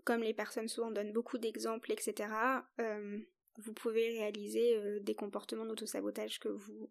comme 0.05 0.23
les 0.23 0.35
personnes 0.35 0.69
souvent 0.69 0.91
donnent 0.91 1.13
beaucoup 1.13 1.39
d'exemples, 1.39 1.93
etc., 1.93 2.33
euh, 2.81 3.19
vous 3.59 3.73
pouvez 3.75 4.19
réaliser 4.19 4.77
euh, 4.77 5.01
des 5.01 5.15
comportements 5.15 5.67
d'autosabotage 5.67 6.41
que 6.41 6.49
vous. 6.49 6.91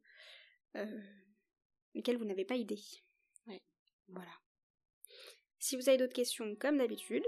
lesquels 1.95 2.17
vous 2.17 2.25
n'avez 2.25 2.45
pas 2.45 2.55
idée. 2.55 2.81
Oui. 3.47 3.61
Voilà. 4.07 4.31
Si 5.57 5.75
vous 5.75 5.89
avez 5.89 5.97
d'autres 5.97 6.13
questions, 6.13 6.55
comme 6.55 6.77
d'habitude, 6.77 7.25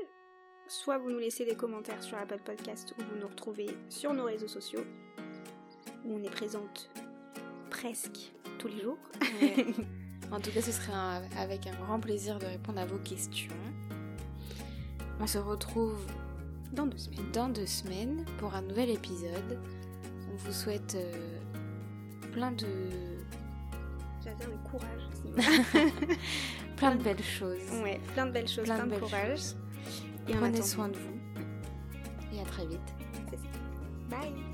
soit 0.68 0.98
vous 0.98 1.10
nous 1.10 1.20
laissez 1.20 1.44
des 1.44 1.58
commentaires 1.58 2.02
sur 2.04 2.18
Apple 2.18 2.42
Podcast 2.46 2.94
ou 2.98 3.02
vous 3.02 3.18
nous 3.18 3.28
retrouvez 3.28 3.68
sur 3.90 4.14
nos 4.14 4.26
réseaux 4.26 4.48
sociaux 4.48 4.86
où 6.06 6.16
on 6.16 6.24
est 6.24 6.30
présente 6.30 6.90
presque 7.82 8.32
tous 8.58 8.68
les 8.68 8.82
jours. 8.82 8.98
En 10.32 10.40
tout 10.40 10.50
cas, 10.52 10.62
ce 10.62 10.72
serait 10.72 10.94
avec 11.38 11.68
un 11.68 11.74
grand 11.84 12.00
plaisir 12.00 12.40
de 12.40 12.46
répondre 12.46 12.80
à 12.80 12.86
vos 12.86 13.00
questions. 13.00 13.52
On 15.20 15.28
se 15.28 15.38
retrouve 15.40 16.00
dans 16.72 16.86
deux 16.86 16.98
semaines, 16.98 17.32
dans 17.34 17.50
deux 17.50 17.66
semaines 17.66 18.26
pour 18.38 18.56
un 18.56 18.62
nouvel 18.62 18.92
épisode. 18.92 19.60
On 20.32 20.38
vous 20.38 20.54
souhaite 20.54 20.96
euh, 20.96 21.12
plein 22.32 22.54
de. 22.54 22.66
J'allais 24.24 24.38
dire 24.38 24.48
courage. 24.72 25.36
plein 26.78 26.96
de 26.96 27.04
belles 27.04 27.22
choses. 27.22 27.70
Ouais, 27.84 28.00
plein 28.14 28.28
de 28.28 28.32
belles 28.32 28.48
choses, 28.48 28.64
plein, 28.64 28.88
de, 28.88 28.96
courage. 28.96 29.42
Et 30.30 30.34
Prenez 30.34 30.62
soin 30.62 30.88
de 30.88 30.96
vous. 30.96 31.20
Et 32.34 32.40
à 32.40 32.46
très 32.46 32.68
vite. 32.68 32.80
Bye. 34.10 34.51